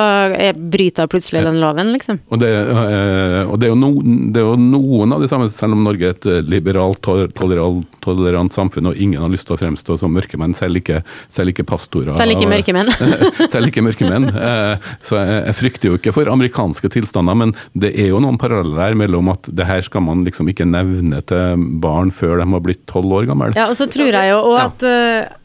bryter 0.55 1.09
plutselig 1.11 1.43
ja. 1.43 1.49
den 1.49 1.59
loven, 1.59 1.91
liksom. 1.93 2.21
Og, 2.31 2.39
det, 2.39 2.47
øh, 2.47 3.51
og 3.51 3.59
det, 3.59 3.67
er 3.67 3.75
no, 3.75 3.91
det, 4.01 4.41
er 4.41 4.47
jo 4.47 4.55
noen 4.55 5.13
av 5.13 5.21
de 5.21 5.27
samme, 5.27 5.49
selv 5.51 5.75
om 5.75 5.83
Norge 5.83 6.07
er 6.07 6.15
et 6.15 6.25
eh, 6.25 6.39
liberalt, 6.47 7.03
tolerant, 7.35 7.85
tolerant 8.01 8.55
samfunn, 8.55 8.89
og 8.89 8.97
ingen 8.97 9.21
har 9.21 9.29
lyst 9.29 9.49
til 9.51 9.57
å 9.57 9.59
fremstå 9.59 9.99
som 9.99 10.15
mørkemenn, 10.15 10.55
selv 10.57 10.79
ikke, 10.79 11.03
selv 11.29 11.53
ikke 11.53 11.67
pastorer. 11.67 12.15
Selv 12.17 12.37
ikke 12.37 12.49
mørkemenn. 12.49 12.89
selv 13.53 13.67
ikke 13.67 13.83
mørkemenn. 13.83 14.31
Eh, 14.97 15.07
så 15.07 15.19
jeg, 15.19 15.39
jeg, 15.45 15.57
frykter 15.61 15.89
jo 15.91 15.97
ikke 15.99 16.13
for 16.15 16.31
amerikanske 16.31 16.91
tilstander, 16.93 17.37
men 17.37 17.55
det 17.77 17.93
er 17.95 18.11
jo 18.11 18.21
noen 18.23 18.39
paralleller 18.41 18.97
mellom 18.97 19.31
at 19.33 19.49
det 19.49 19.67
her 19.67 19.83
skal 19.85 20.05
man 20.05 20.25
liksom 20.27 20.49
ikke 20.51 20.67
nevne 20.67 21.21
til 21.27 21.67
barn 21.81 22.11
før 22.15 22.41
de 22.41 22.47
har 22.51 22.63
blitt 22.63 22.85
tolv 22.89 23.13
år 23.21 23.29
gamle. 23.29 23.53
Ja, 23.57 23.69
og 23.71 23.77
så 23.79 23.89
tror 23.91 24.11
jeg 24.11 24.33
jo 24.33 24.41
òg 24.51 24.61
at 24.65 24.87
uh, 24.87 25.35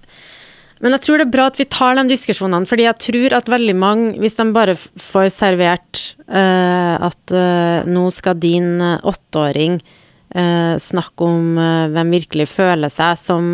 men 0.83 0.97
jeg 0.97 1.05
tror 1.05 1.21
det 1.21 1.29
er 1.29 1.35
bra 1.37 1.47
at 1.47 1.59
vi 1.61 1.69
tar 1.71 1.95
de 1.95 2.03
diskusjonene, 2.11 2.67
fordi 2.67 2.89
jeg 2.89 2.99
tror 3.05 3.37
at 3.39 3.51
veldig 3.51 3.75
mange, 3.79 4.07
hvis 4.19 4.35
de 4.35 4.49
bare 4.55 4.75
får 4.75 5.29
servert 5.31 6.01
uh, 6.27 6.99
at 7.07 7.35
uh, 7.35 7.87
nå 7.87 8.09
skal 8.11 8.41
din 8.43 8.83
åtteåring 8.83 9.79
uh, 9.79 10.75
snakke 10.83 11.29
om 11.29 11.61
hvem 11.95 12.17
virkelig 12.19 12.49
føler 12.51 12.91
seg 12.91 13.15
som 13.21 13.47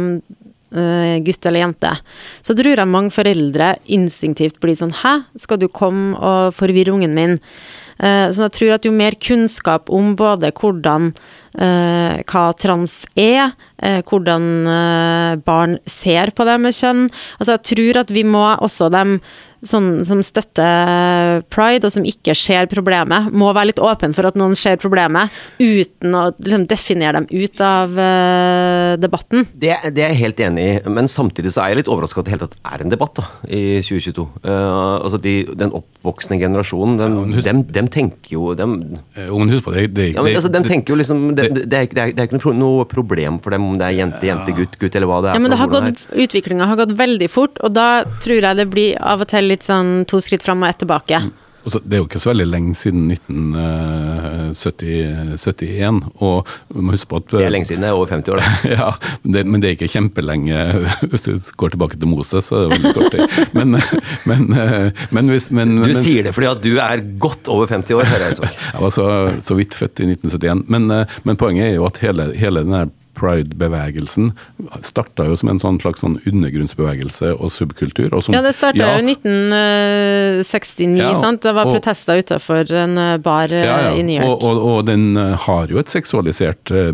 gutt 1.25 1.47
eller 1.49 1.63
jente, 1.65 1.91
så 2.45 2.57
tror 2.57 2.75
jeg 2.77 2.91
mange 2.91 3.13
foreldre 3.15 3.75
instinktivt 3.89 4.59
blir 4.61 4.77
sånn 4.79 4.93
Hæ, 5.01 5.15
skal 5.41 5.61
du 5.63 5.69
komme 5.73 6.19
og 6.19 6.57
forvirre 6.57 6.93
ungen 6.93 7.17
min? 7.17 7.39
Så 7.99 8.45
jeg 8.45 8.55
tror 8.55 8.75
at 8.77 8.85
jo 8.87 8.93
mer 8.95 9.17
kunnskap 9.19 9.89
om 9.91 10.13
både 10.19 10.53
hvordan 10.55 11.13
eh, 11.57 12.21
hva 12.29 12.45
trans 12.59 13.01
er, 13.19 13.55
uh, 13.83 14.01
hvordan 14.09 14.49
uh, 14.69 15.35
barn 15.45 15.79
ser 15.89 16.35
på 16.37 16.47
det 16.49 16.59
med 16.63 16.77
kjønn. 16.77 17.07
Altså, 17.39 17.57
jeg 17.57 17.67
tror 17.73 18.03
at 18.05 18.15
vi 18.15 18.25
må 18.27 18.45
også 18.59 18.91
dem 18.93 19.19
sånn, 19.67 20.05
som 20.07 20.21
støtter 20.25 21.43
pride, 21.53 21.87
og 21.89 21.95
som 21.95 22.07
ikke 22.07 22.35
ser 22.39 22.69
problemet, 22.71 23.31
må 23.35 23.51
være 23.57 23.73
litt 23.73 23.83
åpen 23.83 24.15
for 24.17 24.29
at 24.29 24.39
noen 24.39 24.55
ser 24.59 24.79
problemet, 24.81 25.35
uten 25.59 26.15
å 26.15 26.29
liksom, 26.37 26.67
definere 26.71 27.19
dem 27.19 27.29
ut 27.31 27.63
av 27.65 27.99
uh, 27.99 28.95
debatten. 29.01 29.47
Det, 29.53 29.75
det, 29.95 30.05
er 30.05 30.15
jeg 30.15 30.21
helt 30.23 30.43
enig 30.49 30.67
i, 30.67 30.77
men 30.93 31.11
samtidig 31.11 31.55
så 31.55 31.65
er 31.65 31.73
jeg 31.73 31.83
litt 31.83 31.93
overraska 31.93 32.23
at 32.23 32.29
det 32.29 32.37
hele 32.37 32.47
tatt 32.47 32.59
er 32.75 32.85
en 32.85 32.95
debatt 32.95 33.19
da, 33.19 33.27
i 33.49 33.63
2022. 33.85 34.27
Uh, 34.45 34.49
eh, 34.49 34.95
altså 34.99 35.21
de, 35.23 35.35
Den 35.59 35.75
oppvoksende 35.77 36.41
generasjonen, 36.41 36.99
dem, 37.01 37.19
ja, 37.35 37.45
dem, 37.49 37.65
dem, 37.75 37.91
tenker 37.93 38.37
jo 38.37 38.53
dem, 38.59 38.79
uh, 39.19 39.33
husk 39.49 39.67
på 39.67 39.75
det, 39.75 39.89
det, 39.97 40.11
ja, 40.15 40.23
men, 40.23 40.37
altså, 40.39 40.53
dem 40.53 40.67
tenker 40.69 40.95
jo 40.95 41.01
liksom 41.01 41.31
det, 41.39 41.48
det, 41.49 41.65
er, 41.67 41.89
det, 41.93 42.07
er, 42.15 42.29
ikke 42.29 42.55
noe 42.57 42.87
problem 42.89 43.41
for 43.45 43.55
dem 43.55 43.67
om 43.69 43.77
det 43.81 43.89
er 43.89 43.97
jente, 43.99 44.23
jente, 44.29 44.55
gutt, 44.57 44.79
gutt 44.81 44.97
eller 44.99 45.11
hva 45.11 45.21
det 45.25 45.33
er. 45.33 45.39
Ja, 45.39 45.43
men 45.45 45.55
det 45.55 45.61
har 45.61 45.73
gått, 45.73 46.07
Utviklinga 46.13 46.69
har 46.71 46.81
gått 46.81 46.95
veldig 46.99 47.29
fort, 47.33 47.61
og 47.65 47.75
da 47.77 48.05
tror 48.23 48.41
jeg 48.41 48.61
det 48.61 48.69
blir 48.73 48.97
av 49.01 49.25
og 49.25 49.31
til 49.31 49.51
litt 49.51 49.67
sånn 49.67 50.03
to 50.09 50.23
skritt 50.25 50.47
fram 50.47 50.65
og 50.65 50.71
ett 50.71 50.83
tilbake. 50.85 51.23
Mm. 51.29 51.48
Det 51.67 51.93
er 51.93 51.99
jo 52.01 52.07
ikke 52.07 52.21
så 52.23 52.31
veldig 52.31 52.47
lenge 52.49 52.75
siden 52.79 53.11
1971. 53.13 55.99
Og 56.25 56.47
du 56.71 56.81
må 56.81 56.93
huske 56.95 57.11
på 57.11 57.17
at 57.21 57.27
Det 57.33 57.45
er 57.45 57.53
lenge 57.53 57.69
siden, 57.69 57.83
det 57.85 57.91
er 57.91 57.99
over 57.99 58.09
50 58.13 58.33
år, 58.33 58.39
da. 58.41 58.45
ja, 58.79 58.89
det, 59.25 59.41
men 59.47 59.59
det 59.61 59.67
er 59.69 59.75
ikke 59.77 59.93
kjempelenge. 59.93 60.57
Hvis 61.11 61.25
du 61.27 61.33
går 61.61 61.69
tilbake 61.75 61.97
til 61.99 62.09
Moses, 62.11 62.45
så 62.49 62.53
er 62.57 62.61
det 62.65 62.71
veldig 62.77 62.93
kort 62.97 63.11
tid. 63.13 63.25
Men, 63.59 63.69
men, 64.31 64.41
men, 65.11 65.25
hvis, 65.35 65.47
men 65.55 65.69
Du 65.83 65.99
sier 65.99 66.23
det 66.29 66.35
fordi 66.37 66.53
at 66.53 66.61
du 66.65 66.73
er 66.83 66.97
godt 67.21 67.45
over 67.53 67.65
50 67.71 67.95
år, 67.99 68.05
hører 68.13 68.27
jeg 68.31 68.37
så. 68.41 68.47
Jeg 68.49 68.81
var 68.87 68.93
så, 68.95 69.07
så 69.45 69.53
vidt 69.59 69.73
født 69.77 69.97
i 70.05 70.07
1971. 70.15 70.65
Men, 70.73 70.83
men 71.29 71.35
poenget 71.41 71.65
er 71.69 71.75
jo 71.77 71.85
at 71.89 71.97
hele, 72.05 72.25
hele 72.39 72.59
denne 72.65 72.81
pride-bevegelsen 73.19 74.31
starta 74.87 75.27
jo 75.29 75.37
som 75.39 75.51
en 75.53 75.61
sånn 75.63 75.81
slags 75.83 76.01
sånn 76.05 76.19
undergrunnsbevegelse 76.29 77.33
og 77.37 77.51
subkultur. 77.55 78.13
Og 78.15 78.23
som, 78.25 78.35
Ja, 78.37 78.43
det 78.45 78.55
starta 78.57 78.79
jo 78.79 79.03
i 79.03 79.07
1969, 79.13 80.97
Ja, 80.99 81.13
sant? 81.21 81.43
Det 81.43 81.53
var 81.55 81.67
og- 81.67 81.75
protester 81.77 82.19
utafor 82.23 82.71
en 82.73 82.97
eh, 82.99 83.17
bar 83.19 83.53
eh, 83.53 83.65
Ja, 83.65 83.77
ja. 83.89 83.95
i 83.97 84.03
New 84.03 84.17
York. 84.21 84.43
Og, 84.43 84.43
og, 84.43 84.79
og 84.79 84.87
den 84.87 85.17
eh, 85.17 85.35
har 85.37 85.67
jo 85.69 85.79
et 85.79 85.89
seksualisert 85.93 86.71
eh, 86.71 86.93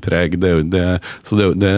preg. 0.00 0.38
Det 0.40 0.54
det, 0.70 0.84
så 1.22 1.36
det, 1.38 1.58
det, 1.60 1.72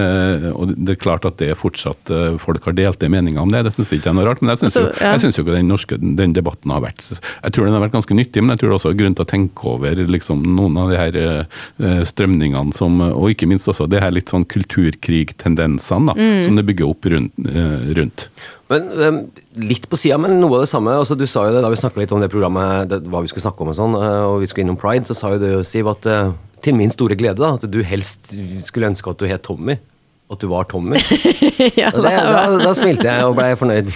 og 0.52 0.74
det 0.76 0.96
er 0.96 1.00
klart 1.00 1.24
at 1.28 1.38
det 1.38 1.50
er 1.50 1.59
fortsatt 1.59 2.11
eh, 2.11 2.37
Folk 2.42 2.64
har 2.68 2.72
delte 2.76 3.09
meninger 3.11 3.40
om 3.42 3.50
det, 3.52 3.64
det 3.66 3.72
syns 3.74 3.92
ikke 3.92 4.11
jeg 4.11 4.12
er 4.12 4.18
noe 4.18 4.26
rart. 4.28 4.42
Men 4.42 4.52
jeg 4.54 4.64
syns 4.64 4.76
jo, 4.76 4.85
Altså, 4.87 5.02
ja. 5.04 5.18
synes 5.18 5.37
jo 5.38 5.44
ikke 5.44 5.56
den 5.56 5.68
norske 5.70 5.96
den 6.00 6.32
debatten 6.37 6.70
har 6.70 6.82
vært 6.85 7.02
Jeg 7.09 7.52
tror 7.54 7.64
den 7.66 7.74
har 7.76 7.82
vært 7.87 7.96
ganske 7.96 8.14
nyttig, 8.16 8.42
men 8.42 8.54
jeg 8.54 8.61
tror 8.62 8.70
det 8.72 8.78
også 8.80 8.90
er 8.92 8.98
grunn 9.00 9.16
til 9.16 9.24
å 9.26 9.30
tenke 9.30 9.66
over 9.72 10.02
liksom, 10.16 10.42
noen 10.56 10.76
av 10.82 10.90
de 10.92 10.96
her 11.00 11.18
eh, 11.22 12.02
strømningene 12.06 12.74
som 12.76 13.00
Og 13.06 13.30
ikke 13.32 13.48
minst 13.50 13.66
også 13.87 13.92
det 13.94 14.03
her 14.03 14.11
litt 14.12 14.29
sånn 14.35 14.44
kulturkrigtendensene 14.51 16.14
Mm. 16.16 16.42
som 16.44 16.57
det 16.57 16.66
bygger 16.66 16.88
opp 16.90 17.05
rundt. 17.07 17.33
eh, 17.46 17.94
rundt. 17.94 18.29
Men 18.68 18.83
um, 18.99 19.31
Litt 19.57 19.88
på 19.88 19.96
sida, 19.96 20.18
men 20.18 20.40
noe 20.40 20.57
av 20.59 20.61
det 20.66 20.68
samme. 20.68 20.90
Altså, 20.90 21.16
du 21.16 21.25
sa 21.27 21.46
jo 21.46 21.55
det 21.55 21.62
Da 21.62 21.70
vi 21.70 21.77
snakka 21.77 21.96
litt 22.03 22.12
om 22.12 22.20
det 22.20 22.29
programmet, 22.31 22.88
det, 22.90 23.03
hva 23.09 23.22
vi 23.22 23.29
skulle 23.29 23.46
snakke 23.46 23.62
om, 23.62 23.68
og 23.68 23.77
sånn, 23.79 23.94
eh, 23.94 24.25
og 24.27 24.40
vi 24.42 24.46
skulle 24.51 24.66
innom 24.66 24.77
pride, 24.77 25.07
så 25.07 25.14
sa 25.16 25.31
jo 25.33 25.38
du, 25.38 25.64
Siv, 25.64 25.87
at 25.88 26.05
eh, 26.07 26.33
til 26.62 26.75
min 26.75 26.90
store 26.90 27.16
glede 27.16 27.38
da, 27.38 27.55
at 27.55 27.70
du 27.70 27.83
helst 27.83 28.35
skulle 28.66 28.88
ønske 28.90 29.09
at 29.11 29.18
du 29.18 29.27
het 29.27 29.42
Tommy. 29.46 29.79
At 30.26 30.42
du 30.42 30.48
var 30.50 30.66
Tommy. 30.66 30.98
ja, 31.78 31.92
det, 31.94 32.10
da, 32.10 32.40
da 32.58 32.72
smilte 32.74 33.06
jeg 33.06 33.26
og 33.28 33.36
blei 33.38 33.52
fornøyd. 33.58 33.92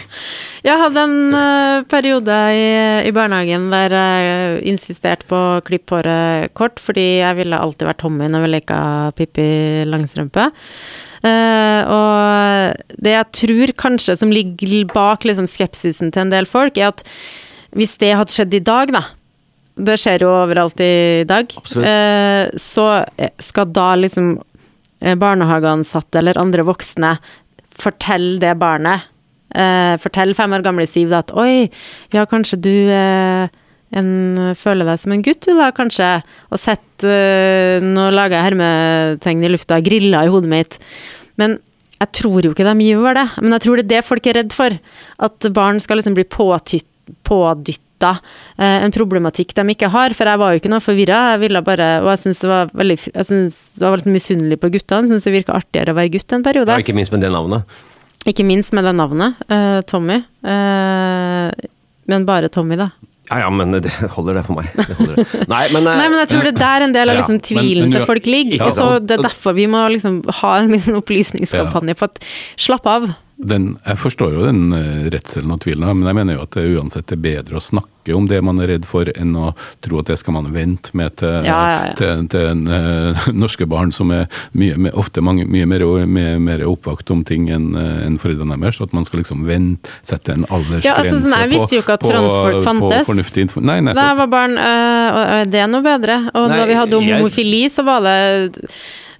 Jeg 0.63 0.79
hadde 0.79 1.03
en 1.09 1.35
uh, 1.35 1.83
periode 1.91 2.37
i, 2.55 2.71
i 3.09 3.13
barnehagen 3.17 3.67
der 3.73 3.97
jeg 3.97 4.61
insisterte 4.71 5.27
på 5.31 5.35
å 5.57 5.61
klippe 5.67 5.99
håret 5.99 6.55
kort, 6.55 6.79
fordi 6.79 7.23
jeg 7.25 7.41
ville 7.41 7.59
alltid 7.59 7.91
vært 7.91 8.03
Tommy 8.05 8.31
når 8.31 8.47
vi 8.47 8.53
leka 8.55 8.81
Pippi 9.19 9.51
Langstrømpe. 9.91 10.51
Uh, 11.21 11.81
og 11.91 12.99
det 13.03 13.17
jeg 13.17 13.31
tror 13.43 13.75
kanskje 13.83 14.21
som 14.23 14.31
ligger 14.33 14.87
bak 14.95 15.27
liksom, 15.27 15.51
skepsisen 15.51 16.15
til 16.15 16.29
en 16.29 16.35
del 16.37 16.47
folk, 16.49 16.79
er 16.79 16.93
at 16.95 17.03
hvis 17.75 17.99
det 18.03 18.15
hadde 18.15 18.35
skjedd 18.35 18.55
i 18.55 18.63
dag, 18.71 18.95
da 18.95 19.09
det 19.81 19.97
skjer 20.01 20.25
jo 20.25 20.31
overalt 20.43 20.81
i 20.85 21.25
dag. 21.29 21.51
Absolutt. 21.57 21.87
Eh, 21.89 22.59
så 22.61 22.87
skal 23.43 23.71
da 23.75 23.93
liksom 23.99 24.35
barnehageansatte 25.01 26.21
eller 26.21 26.39
andre 26.41 26.67
voksne 26.69 27.15
fortelle 27.81 28.39
det 28.43 28.53
barnet 28.61 29.09
eh, 29.55 29.97
Fortell 30.01 30.35
fem 30.39 30.53
år 30.57 30.65
gamle 30.67 30.87
Siv 30.89 31.15
at 31.17 31.33
oi, 31.39 31.71
ja, 32.15 32.27
kanskje 32.29 32.61
du 32.63 32.75
eh, 32.93 33.49
en, 33.97 34.11
føler 34.59 34.87
deg 34.87 35.01
som 35.03 35.15
en 35.15 35.25
gutt, 35.27 35.43
du 35.47 35.57
da, 35.59 35.71
kanskje, 35.75 36.13
og 36.51 36.63
sett 36.63 37.07
eh, 37.07 37.83
Nå 37.83 38.11
lager 38.15 38.39
jeg 38.39 38.51
hermetegn 38.51 39.45
i 39.47 39.51
lufta, 39.51 39.81
griller 39.83 40.29
i 40.29 40.31
hodet 40.31 40.53
mitt. 40.53 40.79
Men 41.41 41.59
jeg 42.01 42.13
tror 42.21 42.47
jo 42.47 42.55
ikke 42.55 42.69
de 42.69 42.87
gjør 42.87 43.19
det. 43.19 43.27
Men 43.43 43.57
jeg 43.57 43.65
tror 43.65 43.81
det 43.81 43.85
er 43.85 43.93
det 43.97 44.07
folk 44.07 44.29
er 44.31 44.39
redd 44.39 44.55
for. 44.57 44.77
At 45.27 45.49
barn 45.57 45.81
skal 45.83 46.01
liksom 46.01 46.15
bli 46.17 46.27
pådytta 46.31 47.90
eh, 48.09 48.79
en 48.85 48.95
problematikk 48.95 49.53
de 49.59 49.67
ikke 49.75 49.91
har. 49.93 50.15
For 50.17 50.31
jeg 50.31 50.41
var 50.41 50.55
jo 50.55 50.63
ikke 50.63 50.73
noe 50.73 50.85
forvirra, 50.85 51.21
jeg 51.35 51.43
ville 51.45 51.63
bare 51.67 51.91
Og 52.05 52.11
jeg 52.15 52.23
syns 52.25 52.43
det 52.43 52.51
var 52.51 52.73
veldig 52.81 52.99
Jeg 53.11 53.29
synes 53.29 53.61
det 53.77 53.87
var 53.87 54.01
litt 54.01 54.15
misunnelig 54.15 54.61
på 54.63 54.73
guttene. 54.73 55.11
Syns 55.11 55.29
det 55.29 55.35
virka 55.35 55.59
artigere 55.59 55.95
å 55.95 55.99
være 55.99 56.15
gutt 56.17 56.37
en 56.37 56.47
periode. 56.47 56.75
Ja, 56.75 56.85
ikke 56.85 56.97
minst 56.97 57.15
med 57.15 57.25
det 57.25 57.33
navnet. 57.35 57.79
Ikke 58.29 58.45
minst 58.45 58.75
med 58.77 58.85
det 58.85 58.95
navnet. 58.97 59.39
uh, 59.49 59.81
Tommy. 59.89 60.21
Uh, 60.45 61.49
men 62.11 62.27
bare 62.29 62.51
Tommy, 62.53 62.77
da. 62.77 62.91
Ja, 63.31 63.45
ja, 63.45 63.51
men 63.55 63.71
det 63.79 63.93
holder 64.11 64.41
det 64.41 64.43
for 64.49 64.59
meg. 64.59 64.71
Det 64.75 64.97
det. 64.99 65.25
Nei, 65.53 65.63
men, 65.71 65.85
Nei, 65.87 66.09
men 66.11 66.19
jeg 66.25 66.31
tror 66.33 66.47
det 66.49 66.51
er 66.57 66.63
der 66.65 66.85
en 66.89 66.95
del 66.97 67.13
av 67.13 67.21
liksom, 67.21 67.37
men- 67.39 67.45
tvilen 67.47 67.87
men 67.87 67.95
til 67.95 68.07
folk 68.09 68.27
ligger. 68.27 68.65
Ja, 68.65 68.71
så. 68.75 68.89
Det 68.99 69.19
er 69.19 69.27
derfor 69.29 69.55
vi 69.55 69.69
må 69.71 69.85
liksom 69.95 70.21
ha 70.41 70.55
en 70.59 70.73
liksom 70.75 70.99
opplysningskampanje 70.99 71.95
på 72.01 72.09
at 72.11 72.19
slapp 72.59 72.89
av. 72.91 73.13
den, 73.43 73.79
jeg 73.87 73.99
forstår 74.03 74.35
jo 74.37 74.43
den 74.45 74.73
eh, 74.77 75.07
redselen 75.13 75.55
og 75.55 75.61
tvilen, 75.65 75.87
men 75.97 76.07
jeg 76.11 76.17
mener 76.19 76.37
jo 76.37 76.43
at 76.45 76.57
det 76.59 76.67
uansett 76.77 77.13
er 77.15 77.21
bedre 77.25 77.57
å 77.57 77.63
snakke 77.65 78.15
om 78.17 78.25
det 78.27 78.41
man 78.43 78.59
er 78.61 78.71
redd 78.73 78.87
for, 78.89 79.07
enn 79.13 79.35
å 79.39 79.51
tro 79.85 80.01
at 80.01 80.09
det 80.11 80.17
skal 80.19 80.35
man 80.35 80.49
vente 80.53 80.91
med 80.97 81.15
til, 81.21 81.45
Ja, 81.47 81.57
ja, 81.71 81.81
ja. 81.91 81.95
til, 81.99 82.25
til 82.33 82.47
en, 82.51 82.63
eh, 82.69 83.27
norske 83.45 83.67
barn 83.71 83.93
som 83.95 84.11
er 84.17 84.27
mye, 84.57 84.93
ofte 84.99 85.23
mange, 85.25 85.45
mye 85.49 85.69
mer, 85.69 85.85
mer, 86.11 86.39
mer 86.43 86.65
oppvakt 86.69 87.13
om 87.15 87.25
ting 87.29 87.49
enn 87.53 87.71
en 87.77 88.01
enn 88.11 88.17
foreldrene 88.21 88.57
deres. 88.61 88.81
At 88.83 88.95
man 88.97 89.05
skal 89.07 89.23
liksom 89.23 89.45
vente, 89.49 89.93
sette 90.07 90.33
en 90.35 90.47
aldersgrense 90.49 90.89
Ja, 90.89 90.97
altså, 91.01 91.21
sånn, 91.23 91.37
jeg 91.37 91.53
visste 91.53 91.77
jo 91.79 91.85
ikke 91.85 91.99
at 91.99 92.07
transfolk 92.07 92.65
fantes. 92.67 93.05
På 93.07 93.13
fornuftig 93.13 93.47
info. 93.47 93.63
Nei, 93.65 93.79
Da 93.93 94.09
jeg 94.11 94.19
var 94.23 94.33
barn, 94.33 94.57
øh, 94.59 95.07
og 95.11 95.23
er 95.37 95.53
det 95.53 95.69
noe 95.71 95.85
bedre? 95.85 96.19
Og 96.35 96.49
Nei, 96.51 96.59
når 96.61 96.67
vi 96.73 96.81
hadde 96.81 96.99
om 96.99 97.05
jeg- 97.09 97.21
homofili, 97.21 97.63
så 97.71 97.85
var 97.87 98.01
det 98.05 98.61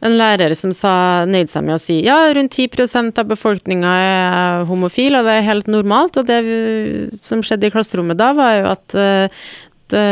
en 0.01 0.17
lærer 0.17 0.55
som 0.57 0.73
sa, 0.77 0.93
nøyde 1.29 1.51
seg 1.53 1.65
med 1.67 1.77
å 1.77 1.81
si 1.83 1.99
ja, 2.07 2.19
rundt 2.37 2.57
10% 2.57 3.19
av 3.21 3.29
befolkninga 3.29 3.95
er 4.05 4.69
homofil, 4.71 5.19
og 5.19 5.27
det 5.29 5.35
er 5.37 5.49
helt 5.49 5.69
normalt. 5.69 6.17
Og 6.17 6.29
det 6.29 6.41
som 7.25 7.45
skjedde 7.45 7.69
i 7.69 7.75
klasserommet 7.75 8.21
da, 8.21 8.31
var 8.37 8.55
jo 8.57 8.71
at 8.71 8.97
øh, 8.97 9.45
det 9.91 10.05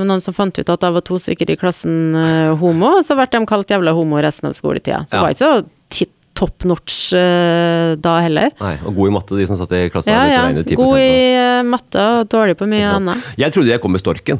var 0.00 0.06
noen 0.08 0.24
som 0.24 0.34
fant 0.34 0.58
ut 0.58 0.72
at 0.72 0.84
det 0.84 0.92
var 0.96 1.04
to 1.06 1.18
stykker 1.22 1.52
i 1.52 1.58
klassen 1.60 2.16
øh, 2.18 2.54
homo, 2.58 2.96
og 2.98 3.06
så 3.06 3.18
ble 3.18 3.28
de 3.30 3.44
kalt 3.48 3.70
jævla 3.70 3.94
homo 3.96 4.18
resten 4.24 4.50
av 4.50 4.56
skoletida. 4.58 5.04
Så 5.06 5.18
det 5.18 5.24
var 5.26 5.36
ikke 5.36 5.44
så 5.46 5.66
tipp 5.94 6.14
top 6.38 6.62
notch 6.70 6.98
uh, 7.18 7.96
da 7.98 8.12
heller. 8.22 8.52
Nei, 8.60 8.76
og 8.86 8.94
god 8.94 9.10
i 9.10 9.14
matte, 9.16 9.38
de 9.38 9.46
som 9.48 9.58
satt 9.58 9.72
i 9.74 9.88
klassen. 9.90 10.14
Ja, 10.14 10.26
ja. 10.30 10.44
regnet 10.46 10.70
God 10.78 10.94
i 11.00 11.34
øh, 11.34 11.64
matte 11.66 12.04
og 12.12 12.28
dårlig 12.30 12.54
på 12.60 12.68
mye 12.70 12.92
annet. 12.92 13.32
Jeg 13.40 13.54
trodde 13.54 13.72
jeg 13.72 13.82
kom 13.82 13.94
med 13.96 14.02
storken. 14.02 14.38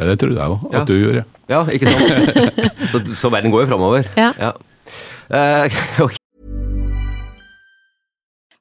Ja, 0.00 0.06
det 0.08 0.16
trodde 0.22 0.38
jeg 0.40 0.54
òg 0.54 0.72
Ja. 0.72 0.80
at 0.80 0.88
du 0.88 0.96
gjorde. 0.96 1.26
Ja, 1.50 1.66
ikke 1.66 1.86
sant? 1.86 2.10
så, 2.90 3.16
så 3.16 3.28
verden 3.28 3.50
går 3.50 3.60
jo 3.60 3.66
framover. 3.66 4.02
Ja. 4.16 4.52
Eh, 5.30 5.70
ok. 6.04 6.14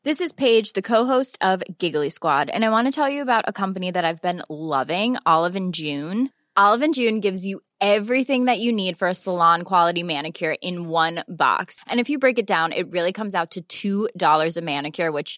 This 0.03 0.21
is 0.21 0.33
Paige, 0.33 0.73
the 0.73 0.81
co-host 0.81 1.37
of 1.41 1.61
Giggly 1.77 2.09
Squad, 2.09 2.49
and 2.49 2.65
I 2.65 2.69
want 2.69 2.87
to 2.87 2.91
tell 2.91 3.09
you 3.09 3.21
about 3.21 3.43
a 3.47 3.53
company 3.53 3.91
that 3.91 4.05
I've 4.05 4.21
been 4.21 4.41
loving, 4.49 5.17
Olive 5.25 5.55
and 5.55 5.73
June. 5.73 6.29
Olive 6.57 6.81
and 6.81 6.93
June 6.93 7.19
gives 7.19 7.45
you 7.45 7.59
everything 7.79 8.45
that 8.45 8.59
you 8.59 8.71
need 8.71 8.97
for 8.97 9.07
a 9.07 9.13
salon 9.13 9.61
quality 9.61 10.03
manicure 10.03 10.55
in 10.61 10.89
one 10.89 11.23
box. 11.27 11.79
And 11.85 11.99
if 11.99 12.09
you 12.09 12.17
break 12.17 12.39
it 12.39 12.47
down, 12.47 12.71
it 12.71 12.91
really 12.91 13.13
comes 13.13 13.35
out 13.35 13.57
to 13.69 14.09
$2 14.17 14.57
a 14.57 14.61
manicure, 14.61 15.11
which 15.11 15.37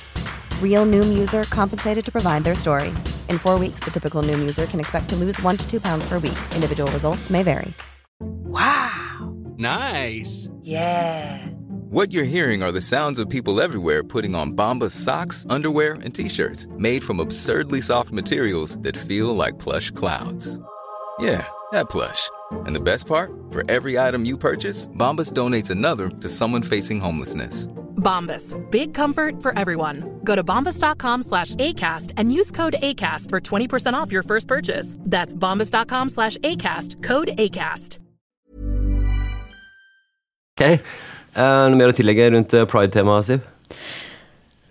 Real 0.61 0.87
Noom 0.87 1.19
user 1.19 1.43
compensated 1.43 2.03
to 2.03 2.11
provide 2.11 2.43
their 2.43 2.55
story. 2.55 2.89
In 3.29 3.37
four 3.37 3.59
weeks, 3.59 3.81
the 3.81 3.91
typical 3.91 4.23
Noom 4.23 4.39
user 4.39 4.65
can 4.65 4.79
expect 4.79 5.09
to 5.09 5.15
lose 5.15 5.39
one 5.43 5.55
to 5.57 5.69
two 5.69 5.79
pounds 5.79 6.03
per 6.09 6.17
week. 6.17 6.39
Individual 6.55 6.91
results 6.91 7.29
may 7.29 7.43
vary. 7.43 7.71
Wow! 8.19 9.35
Nice. 9.57 10.49
Yeah. 10.61 11.45
What 11.91 12.11
you're 12.13 12.23
hearing 12.23 12.63
are 12.63 12.71
the 12.71 12.81
sounds 12.81 13.19
of 13.19 13.29
people 13.29 13.59
everywhere 13.59 14.01
putting 14.01 14.33
on 14.33 14.53
Bombas 14.53 14.91
socks, 14.91 15.45
underwear, 15.49 15.93
and 16.03 16.15
t-shirts 16.15 16.65
made 16.77 17.03
from 17.03 17.19
absurdly 17.19 17.81
soft 17.81 18.11
materials 18.11 18.77
that 18.77 18.95
feel 18.95 19.35
like 19.35 19.59
plush 19.59 19.91
clouds. 19.91 20.57
Yeah, 21.19 21.45
that 21.73 21.89
plush. 21.89 22.29
And 22.65 22.73
the 22.73 22.79
best 22.79 23.07
part? 23.07 23.31
For 23.51 23.69
every 23.69 23.99
item 23.99 24.23
you 24.25 24.37
purchase, 24.37 24.87
Bombas 24.87 25.33
donates 25.33 25.69
another 25.69 26.09
to 26.09 26.29
someone 26.29 26.63
facing 26.63 27.01
homelessness. 27.01 27.67
Bombas. 28.01 28.53
Big 28.71 28.93
comfort 28.93 29.41
for 29.41 29.57
everyone. 29.57 30.19
Go 30.23 30.35
to 30.35 30.43
bombas.com 30.43 31.23
slash 31.23 31.55
ACAST 31.55 32.13
and 32.17 32.33
use 32.33 32.51
code 32.51 32.75
ACAST 32.81 33.29
for 33.29 33.39
20% 33.39 33.93
off 33.93 34.11
your 34.11 34.23
first 34.23 34.47
purchase. 34.47 34.97
That's 35.05 35.35
bombas.com 35.35 36.09
slash 36.09 36.37
ACAST. 36.39 37.01
Code 37.03 37.29
ACAST. 37.37 37.99
Ok. 40.59 40.81
Uh, 41.31 41.69
noe 41.71 41.77
mer 41.79 41.93
å 41.93 41.95
tillegge 41.95 42.27
rundt 42.33 42.53
eh, 42.53 42.65
pride-temaet, 42.67 43.29
Siv? 43.29 43.45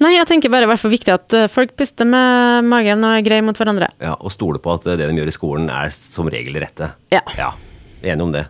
Nei, 0.00 0.14
jeg 0.14 0.28
tenker 0.28 0.52
bare 0.52 0.64
det 0.64 0.68
er 0.68 0.72
hvert 0.74 0.82
fall 0.84 0.92
viktig 0.92 1.12
at 1.12 1.34
eh, 1.36 1.48
folk 1.52 1.72
puster 1.76 2.08
med 2.08 2.68
magen 2.68 3.02
og 3.04 3.16
er 3.16 3.24
greie 3.24 3.44
mot 3.44 3.56
hverandre. 3.56 3.88
Ja, 4.00 4.14
Og 4.20 4.32
stole 4.32 4.60
på 4.62 4.74
at 4.76 4.84
det 4.88 4.98
de 5.00 5.16
gjør 5.16 5.32
i 5.32 5.34
skolen, 5.34 5.70
er 5.72 5.92
som 5.96 6.28
regel 6.32 6.56
rette. 6.60 6.92
Ja. 7.12 7.24
Ja, 7.36 7.50
Enig 8.00 8.24
om 8.24 8.32
det. 8.32 8.46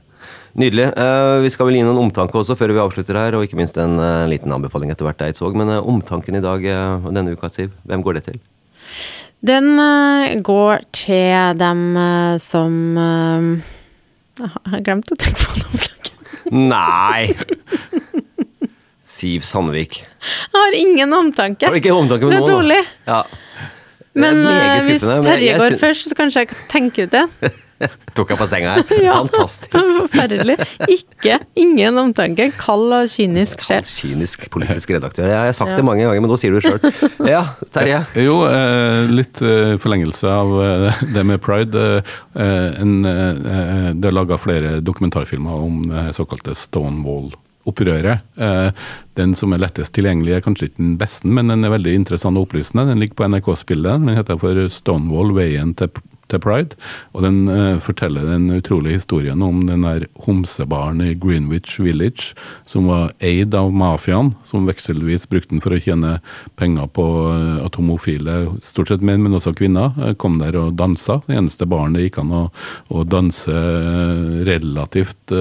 Nydelig. 0.58 0.88
Eh, 0.98 1.36
vi 1.44 1.50
skal 1.52 1.68
vel 1.68 1.76
gi 1.78 1.84
noen 1.86 2.00
omtanke 2.08 2.34
også 2.40 2.56
før 2.58 2.72
vi 2.74 2.82
avslutter 2.82 3.18
her, 3.18 3.36
og 3.38 3.46
ikke 3.46 3.58
minst 3.58 3.78
en 3.78 4.00
eh, 4.02 4.26
liten 4.32 4.50
anbefaling 4.54 4.90
etter 4.90 5.06
hvert, 5.06 5.22
Eidsvåg. 5.28 5.54
Men 5.58 5.70
eh, 5.76 5.90
omtanken 5.92 6.38
i 6.38 6.42
dag 6.42 6.66
denne 7.06 7.36
uka, 7.36 7.50
Siv, 7.52 7.74
hvem 7.86 8.02
går 8.06 8.18
det 8.18 8.24
til? 8.26 8.40
Den 9.46 9.70
går 10.44 10.82
til 10.92 11.56
dem 11.56 11.78
som 12.44 12.74
Jeg 14.36 14.50
har 14.74 14.82
glemt 14.84 15.14
å 15.14 15.16
tenke 15.16 15.46
på 15.46 15.62
noe. 15.62 15.86
Nei! 16.50 17.30
Siv 19.06 19.46
Sandvik. 19.46 20.02
Jeg 20.02 20.58
har 20.58 20.76
ingen 20.76 21.14
omtanke. 21.16 21.66
Har 21.70 21.72
du 21.72 21.80
ikke 21.80 21.94
omtanke 21.94 22.26
med 22.26 22.36
Det 22.36 22.42
er 22.42 22.52
dårlig. 22.52 22.82
Ja. 23.06 23.22
Men 24.18 24.42
hvis 24.84 25.06
Terje 25.06 25.56
går 25.62 25.78
først, 25.80 26.10
så 26.10 26.18
kanskje 26.18 26.44
jeg 26.44 26.52
kan 26.52 26.70
tenke 26.74 27.06
ut 27.06 27.14
det. 27.16 27.26
Tok 28.16 28.32
jeg 28.34 28.38
på 28.40 28.46
senga 28.50 28.74
her? 28.78 28.90
Ja. 29.02 29.14
Fantastisk. 29.22 29.72
Forferdelig. 30.00 30.56
Ikke. 30.90 31.38
Ingen 31.60 31.98
omtanke. 32.02 32.50
Kald 32.60 32.92
og 32.96 33.08
kynisk 33.12 33.64
sjel. 33.66 33.84
Kynisk 33.88 34.48
politisk 34.52 34.92
redaktør. 34.96 35.28
Jeg 35.30 35.38
har 35.50 35.56
sagt 35.56 35.72
Ja. 35.74 35.78
det 35.80 35.86
mange 35.88 36.04
ganger, 36.04 36.20
men 36.24 36.30
nå 36.32 36.38
sier 36.40 36.52
du 36.52 36.60
det 36.60 36.66
sjøl. 36.68 37.28
Ja, 37.30 37.42
Terje. 37.72 38.02
Jo, 38.26 38.40
eh, 38.50 39.08
litt 39.10 39.40
eh, 39.44 39.76
forlengelse 39.80 40.28
av 40.30 40.52
eh, 40.64 41.02
det 41.14 41.24
med 41.28 41.40
pride. 41.44 41.86
En, 42.36 42.92
det 43.04 44.08
er 44.10 44.14
laga 44.14 44.36
flere 44.40 44.78
dokumentarfilmer 44.84 45.62
om 45.64 45.80
det 45.90 46.04
såkalte 46.16 46.54
Stonewall-opprøret. 46.56 48.20
Eh, 48.36 48.70
den 49.18 49.34
som 49.36 49.52
er 49.52 49.62
lettest 49.64 49.94
tilgjengelig, 49.96 50.36
er 50.38 50.44
kanskje 50.44 50.70
ikke 50.70 50.80
den 50.82 50.94
beste, 51.00 51.28
men 51.28 51.50
den 51.52 51.64
er 51.66 51.74
veldig 51.74 51.94
interessant 52.02 52.38
og 52.40 52.48
opplysende. 52.48 52.86
Den 52.90 53.00
ligger 53.02 53.18
på 53.20 53.28
NRK-spillet. 53.32 54.04
Den 54.06 54.16
heter 54.20 54.38
for 54.40 54.62
Stonewall 54.72 55.34
veien 55.36 55.74
til 55.78 55.92
til 56.30 56.42
Pride. 56.42 56.78
Og 57.14 57.24
den 57.26 57.42
uh, 57.50 57.80
forteller 57.82 58.26
den 58.28 58.48
utrolige 58.54 59.00
historien 59.00 59.42
om 59.44 59.64
den 59.68 59.86
der 59.86 60.06
homsebaren 60.26 61.02
i 61.04 61.14
Greenwich 61.18 61.78
Village 61.82 62.34
som 62.68 62.88
var 62.90 63.14
eid 63.24 63.54
av 63.58 63.72
mafiaen, 63.74 64.32
som 64.46 64.68
vekselvis 64.68 65.28
brukte 65.30 65.54
den 65.54 65.64
for 65.64 65.74
å 65.74 65.80
tjene 65.82 66.18
penger 66.60 66.90
på 66.96 67.06
uh, 67.30 67.64
at 67.66 67.78
homofile, 67.80 68.38
stort 68.66 68.92
sett 68.92 69.04
menn, 69.04 69.24
men 69.24 69.36
også 69.38 69.54
kvinner, 69.58 69.94
uh, 69.98 70.12
kom 70.20 70.38
der 70.42 70.58
og 70.60 70.76
dansa. 70.78 71.20
Det 71.26 71.38
eneste 71.38 71.68
baren 71.70 71.96
det 71.96 72.06
gikk 72.08 72.20
an 72.22 72.34
å, 72.34 72.44
å 72.90 73.04
danse 73.08 73.50
eh, 73.50 74.40
relativt 74.46 75.32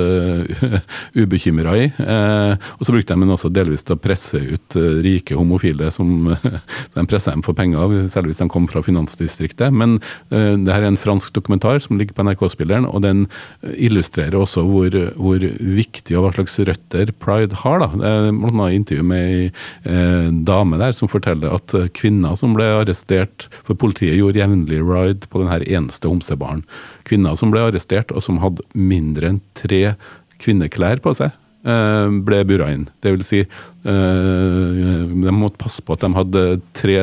ubekymra 1.21 1.75
i. 1.77 1.85
Eh, 1.99 2.53
og 2.77 2.85
så 2.85 2.93
brukte 2.93 3.15
de 3.15 3.23
den 3.23 3.33
også 3.33 3.51
delvis 3.53 3.85
til 3.85 3.95
å 3.95 4.01
presse 4.01 4.39
ut 4.39 4.77
eh, 4.79 4.99
rike 5.05 5.37
homofile 5.37 5.89
som 5.93 6.31
de 6.95 7.05
pressa 7.09 7.33
dem 7.33 7.43
for 7.45 7.57
penger, 7.57 8.07
selv 8.11 8.29
hvis 8.29 8.41
de 8.41 8.49
kom 8.51 8.67
fra 8.71 8.83
finansdistriktet. 8.85 9.73
Men 9.75 9.97
eh, 10.33 10.55
det 10.57 10.73
her 10.73 10.78
er 10.79 10.87
en 10.87 10.99
fransk 10.99 11.33
dokumentar 11.35 11.79
som 11.83 11.97
ligger 11.99 12.15
på 12.17 12.25
NRK-spilleren, 12.25 12.87
og 12.89 13.03
den 13.05 13.25
eh, 13.27 13.75
illustrerer 13.87 14.37
også 14.39 14.63
hvor, 14.67 14.95
hvor 15.19 15.43
viktig 15.59 16.17
og 16.17 16.25
hva 16.25 16.33
slags 16.35 16.57
røtter 16.69 17.13
pride 17.21 17.59
har. 17.63 17.83
da. 17.83 17.89
Det 17.93 18.11
er 18.11 18.29
blant 18.31 18.55
annet 18.55 18.77
intervju 18.79 19.07
med 19.11 19.25
ei 19.29 19.41
eh, 19.49 20.29
dame 20.47 20.79
der 20.81 20.95
som 20.97 21.11
forteller 21.11 21.55
at 21.55 21.75
eh, 21.77 21.89
kvinner 21.95 22.37
som 22.39 22.55
ble 22.57 22.67
arrestert 22.79 23.47
For 23.65 23.77
politiet 23.79 24.17
gjorde 24.17 24.41
jevnlig 24.41 24.81
ride 24.85 25.29
på 25.29 25.43
denne 25.43 25.59
eneste 25.65 26.09
homsebaren. 26.09 26.63
Kvinner 27.07 27.37
som 27.39 27.53
ble 27.53 27.63
arrestert, 27.67 28.13
og 28.13 28.23
som 28.25 28.41
hadde 28.43 28.65
mindre 28.73 29.33
enn 29.33 29.43
tre 29.57 29.95
kvinneklær 30.39 31.01
på 31.03 31.13
seg 31.17 31.33
eh, 31.67 32.07
ble 32.25 32.43
bura 32.47 32.71
inn. 32.73 32.87
Det 33.03 33.13
vil 33.15 33.27
si, 33.27 33.43
de 33.79 35.31
måtte 35.31 35.61
passe 35.61 35.83
på 35.85 35.95
at 35.95 36.01
de 36.03 36.09
hadde 36.11 36.41
tre 36.75 36.97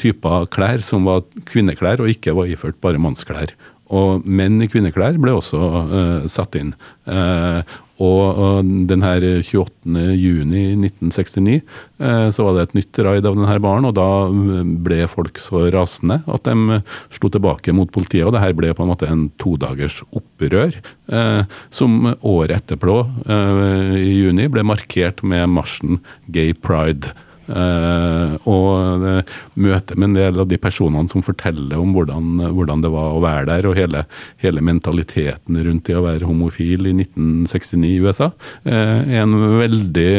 typer 0.00 0.48
klær 0.52 0.84
som 0.84 1.06
var 1.08 1.26
kvinneklær, 1.50 2.02
og 2.02 2.10
ikke 2.12 2.34
var 2.36 2.50
iført 2.50 2.80
bare 2.82 3.00
mannsklær. 3.02 3.54
Og 3.90 4.22
menn 4.22 4.60
i 4.62 4.70
kvinneklær 4.70 5.18
ble 5.18 5.34
også 5.34 5.60
uh, 5.60 6.26
satt 6.30 6.58
inn. 6.58 6.74
Uh, 7.10 7.62
og, 8.00 8.64
den 8.88 9.02
her 9.04 9.20
28. 9.20 9.92
juni 10.16 10.62
1969 10.72 11.58
eh, 12.00 12.28
så 12.32 12.46
var 12.46 12.54
det 12.56 12.62
et 12.62 12.78
nytt 12.78 13.00
raid 13.04 13.26
av 13.28 13.36
denne 13.36 13.58
baren, 13.60 13.84
og 13.84 13.92
da 13.98 14.06
ble 14.86 15.02
folk 15.12 15.36
så 15.44 15.66
rasende 15.74 16.22
at 16.24 16.48
de 16.48 16.78
slo 17.12 17.28
tilbake 17.28 17.74
mot 17.76 17.92
politiet. 17.92 18.24
Og 18.24 18.32
det 18.32 18.40
her 18.40 18.56
ble 18.56 18.72
på 18.72 18.86
en 18.86 18.92
måte 18.94 19.04
en 19.04 19.26
todagers 19.36 19.98
opprør, 20.16 20.80
som 21.76 22.14
året 22.24 22.56
etterpå, 22.56 22.96
i 24.00 24.16
juni, 24.22 24.48
ble 24.48 24.64
markert 24.64 25.20
med 25.20 25.52
marsjen 25.52 26.00
Gay 26.32 26.56
Pride. 26.56 27.12
Eh, 27.50 28.34
og 28.50 29.04
uh, 29.04 29.38
møte 29.58 29.96
med 29.98 30.10
en 30.10 30.16
del 30.18 30.42
av 30.42 30.48
de 30.50 30.58
personene 30.60 31.10
som 31.10 31.24
forteller 31.24 31.80
om 31.80 31.94
hvordan, 31.96 32.44
hvordan 32.54 32.84
det 32.84 32.92
var 32.92 33.14
å 33.14 33.22
være 33.24 33.48
der, 33.48 33.68
og 33.68 33.78
hele, 33.78 34.04
hele 34.42 34.62
mentaliteten 34.64 35.58
rundt 35.66 35.88
det 35.88 35.98
å 35.98 36.04
være 36.04 36.28
homofil 36.28 36.90
i 36.90 36.94
1969 37.00 37.90
i 37.90 38.00
USA, 38.04 38.30
uh, 38.68 39.00
er 39.02 39.24
en 39.24 39.36
veldig 39.60 40.10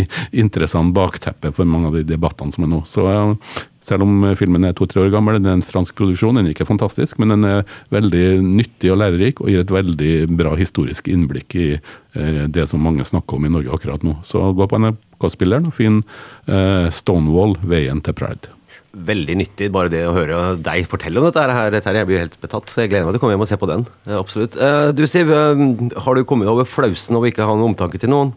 interessant 0.44 0.94
bakteppe 0.96 1.52
for 1.54 1.68
mange 1.68 1.90
av 1.90 2.00
de 2.00 2.06
debattene 2.10 2.54
som 2.54 2.66
er 2.66 2.72
nå. 2.72 2.80
Så 2.88 3.06
eh, 3.10 3.58
selv 3.84 4.04
om 4.06 4.24
filmen 4.38 4.66
er 4.66 4.74
to-tre 4.76 5.02
år 5.04 5.12
gammel, 5.12 5.38
den 5.40 5.50
er 5.50 5.58
en 5.58 5.66
fransk 5.66 5.96
produksjon, 5.98 6.36
den 6.38 6.48
er 6.48 6.54
ikke 6.54 6.68
fantastisk, 6.68 7.18
men 7.22 7.34
den 7.34 7.46
er 7.48 7.62
veldig 7.94 8.40
nyttig 8.44 8.92
og 8.92 9.00
lærerik, 9.02 9.42
og 9.42 9.50
gir 9.52 9.64
et 9.64 9.74
veldig 9.74 10.14
bra 10.38 10.56
historisk 10.58 11.10
innblikk 11.10 11.56
i 11.58 11.68
eh, 11.76 12.42
det 12.50 12.68
som 12.70 12.82
mange 12.84 13.06
snakker 13.08 13.38
om 13.38 13.46
i 13.48 13.54
Norge 13.54 13.72
akkurat 13.76 14.04
nå. 14.06 14.18
Så 14.26 14.42
gå 14.56 14.68
på 14.70 14.82
NRK-spilleren 15.20 15.68
og 15.68 15.76
finn 15.76 16.00
eh, 16.48 16.88
Stonewall, 16.94 17.56
veien 17.68 18.00
til 18.04 18.16
pride. 18.16 18.50
Veldig 18.90 19.36
nyttig 19.38 19.68
bare 19.70 19.90
det 19.92 20.02
å 20.08 20.14
høre 20.16 20.56
deg 20.58 20.88
fortelle 20.90 21.20
om 21.20 21.28
dette 21.28 21.44
her, 21.46 21.76
Terje. 21.78 22.00
Jeg 22.02 22.08
blir 22.08 22.22
helt 22.24 22.38
betatt. 22.42 22.70
så 22.72 22.82
Jeg 22.82 22.90
gleder 22.90 23.06
meg 23.06 23.14
til 23.14 23.20
å 23.20 23.22
komme 23.22 23.36
hjem 23.36 23.44
og 23.44 23.50
se 23.50 23.58
på 23.60 23.68
den. 23.70 23.84
Absolutt. 24.18 24.56
Eh, 24.58 24.90
Du 24.96 25.04
Siv, 25.06 25.30
eh, 25.30 25.64
har 25.94 26.14
du 26.14 26.24
kommet 26.24 26.50
over 26.50 26.66
flausen 26.66 27.16
over 27.16 27.30
ikke 27.30 27.44
å 27.44 27.52
ha 27.52 27.58
noen 27.58 27.74
omtanke 27.74 28.00
til 28.00 28.10
noen? 28.10 28.32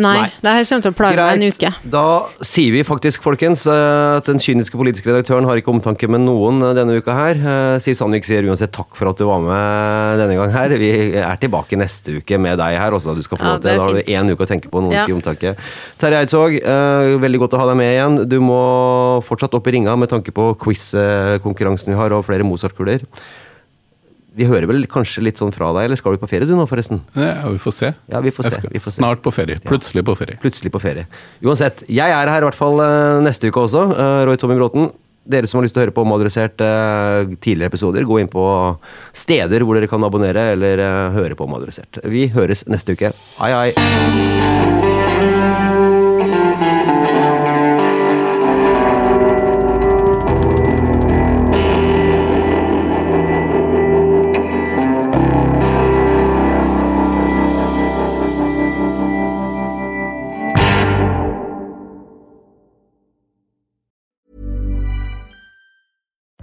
Nei, 0.00 0.14
Nei. 0.16 0.28
det 0.40 0.52
her 0.56 0.64
kommer 0.64 0.84
til 0.86 0.92
å 0.92 0.96
plage 0.96 1.16
meg 1.20 1.36
en 1.42 1.52
uke. 1.52 1.70
Da 1.92 2.04
sier 2.46 2.72
vi 2.72 2.82
faktisk, 2.86 3.20
folkens, 3.24 3.66
eh, 3.68 4.16
at 4.16 4.28
den 4.30 4.40
kyniske 4.40 4.78
politiske 4.80 5.10
redaktøren 5.10 5.44
har 5.48 5.60
ikke 5.60 5.72
omtanke 5.74 6.08
med 6.08 6.22
noen 6.24 6.62
eh, 6.64 6.72
denne 6.78 6.96
uka 6.96 7.12
her. 7.16 7.40
Eh, 7.40 7.78
Siv 7.84 7.98
Sandvik 7.98 8.24
sier 8.28 8.46
uansett 8.48 8.72
takk 8.72 8.96
for 8.96 9.10
at 9.12 9.20
du 9.20 9.26
var 9.28 9.42
med 9.44 10.22
denne 10.22 10.38
gang 10.38 10.54
her. 10.54 10.74
Vi 10.80 10.90
er 11.20 11.42
tilbake 11.42 11.76
neste 11.80 12.16
uke 12.22 12.40
med 12.40 12.56
deg 12.62 12.78
her 12.80 12.96
også. 12.96 13.16
Du 13.18 13.22
skal 13.26 13.40
få 13.42 13.44
Ja, 13.50 13.58
det 13.58 13.68
til. 13.68 13.76
Da 13.82 13.84
har 13.84 13.98
du 13.98 14.14
én 14.16 14.32
uke 14.32 14.46
å 14.46 14.50
tenke 14.50 14.72
på, 14.72 14.80
noen 14.80 14.96
Ja. 14.96 15.04
ikke 15.04 15.18
omtanke. 15.20 15.54
Terje 16.00 16.22
Eidsvåg, 16.24 16.56
veldig 17.20 17.42
godt 17.44 17.58
å 17.58 17.60
ha 17.60 17.68
deg 17.72 17.76
med 17.82 17.92
igjen. 17.92 18.18
Du 18.30 18.38
må 18.40 18.60
fortsatt 19.26 19.54
opp 19.58 19.68
i 19.68 19.76
ringa 19.76 19.96
med 20.00 20.08
tanke 20.08 20.32
på 20.32 20.54
quiz-konkurransen 20.64 21.92
vi 21.92 21.98
har, 22.00 22.12
og 22.16 22.24
flere 22.24 22.46
Mozart-kuler. 22.46 23.04
Vi 24.40 24.46
hører 24.48 24.64
vel 24.70 24.86
kanskje 24.88 25.20
litt 25.26 25.36
sånn 25.40 25.52
fra 25.52 25.68
deg, 25.76 25.84
eller 25.90 25.98
skal 26.00 26.14
du 26.16 26.22
på 26.22 26.28
ferie 26.30 26.48
du 26.48 26.54
nå, 26.56 26.64
forresten? 26.70 27.02
Ja, 27.12 27.44
vi 27.52 27.60
får 27.60 27.74
se. 27.76 27.90
Ja, 28.08 28.22
vi 28.24 28.32
får 28.32 28.48
se. 28.48 28.62
Vi 28.72 28.80
får 28.80 28.94
se. 28.94 29.02
Snart 29.02 29.20
på 29.26 29.32
ferie. 29.36 29.58
Plutselig 29.68 30.00
på 30.08 30.14
ferie. 30.16 30.38
Plutselig 30.40 30.72
på 30.72 30.80
ferie. 30.80 31.04
Uansett, 31.44 31.84
jeg 31.92 32.14
er 32.16 32.32
her 32.32 32.40
i 32.40 32.48
hvert 32.48 32.56
fall 32.56 32.80
eh, 32.80 33.20
neste 33.26 33.50
uke 33.52 33.66
også. 33.66 33.84
eh, 33.92 34.24
Roy 34.30 34.40
Tommy 34.40 34.56
Bråten. 34.56 34.88
Dere 35.30 35.46
som 35.46 35.60
har 35.60 35.66
lyst 35.66 35.76
til 35.76 35.82
å 35.82 35.84
høre 35.84 35.94
på 35.94 36.06
omadressert 36.06 36.62
eh, 36.64 37.36
tidligere 37.44 37.68
episoder, 37.74 38.08
gå 38.08 38.22
inn 38.22 38.32
på 38.32 38.46
steder 39.12 39.66
hvor 39.68 39.76
dere 39.76 39.90
kan 39.92 40.08
abonnere 40.08 40.48
eller 40.56 40.80
høre 41.18 41.36
på 41.36 41.44
omadressert. 41.44 42.00
Vi 42.08 42.30
høres 42.32 42.64
neste 42.72 42.96
uke. 42.96 43.12
Hei, 43.42 43.52
hei. 43.76 44.89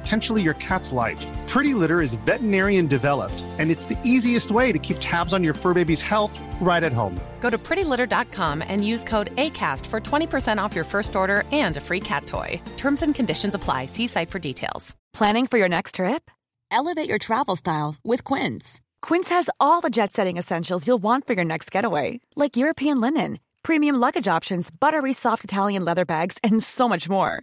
potentially 0.00 0.42
your 0.42 0.54
cat's 0.54 0.92
life. 0.92 1.26
Pretty 1.46 1.74
Litter 1.74 2.00
is 2.00 2.14
veterinarian 2.14 2.86
developed, 2.86 3.44
and 3.58 3.70
it's 3.70 3.84
the 3.84 3.98
easiest 4.04 4.50
way 4.50 4.72
to 4.72 4.78
keep 4.78 4.98
tabs 5.00 5.32
on 5.32 5.44
your 5.44 5.54
fur 5.54 5.74
baby's 5.74 6.02
health 6.02 6.38
right 6.60 6.84
at 6.84 6.92
home. 6.92 7.18
Go 7.40 7.50
to 7.50 7.58
prettylitter.com 7.58 8.62
and 8.62 8.86
use 8.86 9.02
code 9.04 9.34
ACAST 9.36 9.84
for 9.86 10.00
20% 10.00 10.62
off 10.62 10.74
your 10.74 10.84
first 10.84 11.16
order 11.16 11.44
and 11.52 11.76
a 11.76 11.80
free 11.80 12.00
cat 12.00 12.26
toy. 12.26 12.60
Terms 12.76 13.02
and 13.02 13.14
conditions 13.14 13.54
apply. 13.54 13.86
See 13.86 14.06
site 14.06 14.30
for 14.30 14.38
details. 14.38 14.94
Planning 15.12 15.46
for 15.46 15.58
your 15.58 15.68
next 15.68 15.96
trip? 15.96 16.30
Elevate 16.70 17.08
your 17.08 17.18
travel 17.18 17.56
style 17.56 17.96
with 18.04 18.22
Quince. 18.24 18.80
Quince 19.02 19.28
has 19.30 19.50
all 19.58 19.80
the 19.80 19.90
jet 19.90 20.12
setting 20.12 20.36
essentials 20.36 20.86
you'll 20.86 21.02
want 21.02 21.26
for 21.26 21.32
your 21.32 21.44
next 21.44 21.70
getaway, 21.70 22.20
like 22.36 22.56
European 22.56 23.00
linen, 23.00 23.38
premium 23.62 23.96
luggage 23.96 24.28
options, 24.28 24.70
buttery 24.70 25.12
soft 25.12 25.44
Italian 25.44 25.84
leather 25.84 26.04
bags, 26.04 26.38
and 26.44 26.62
so 26.62 26.88
much 26.88 27.08
more. 27.08 27.42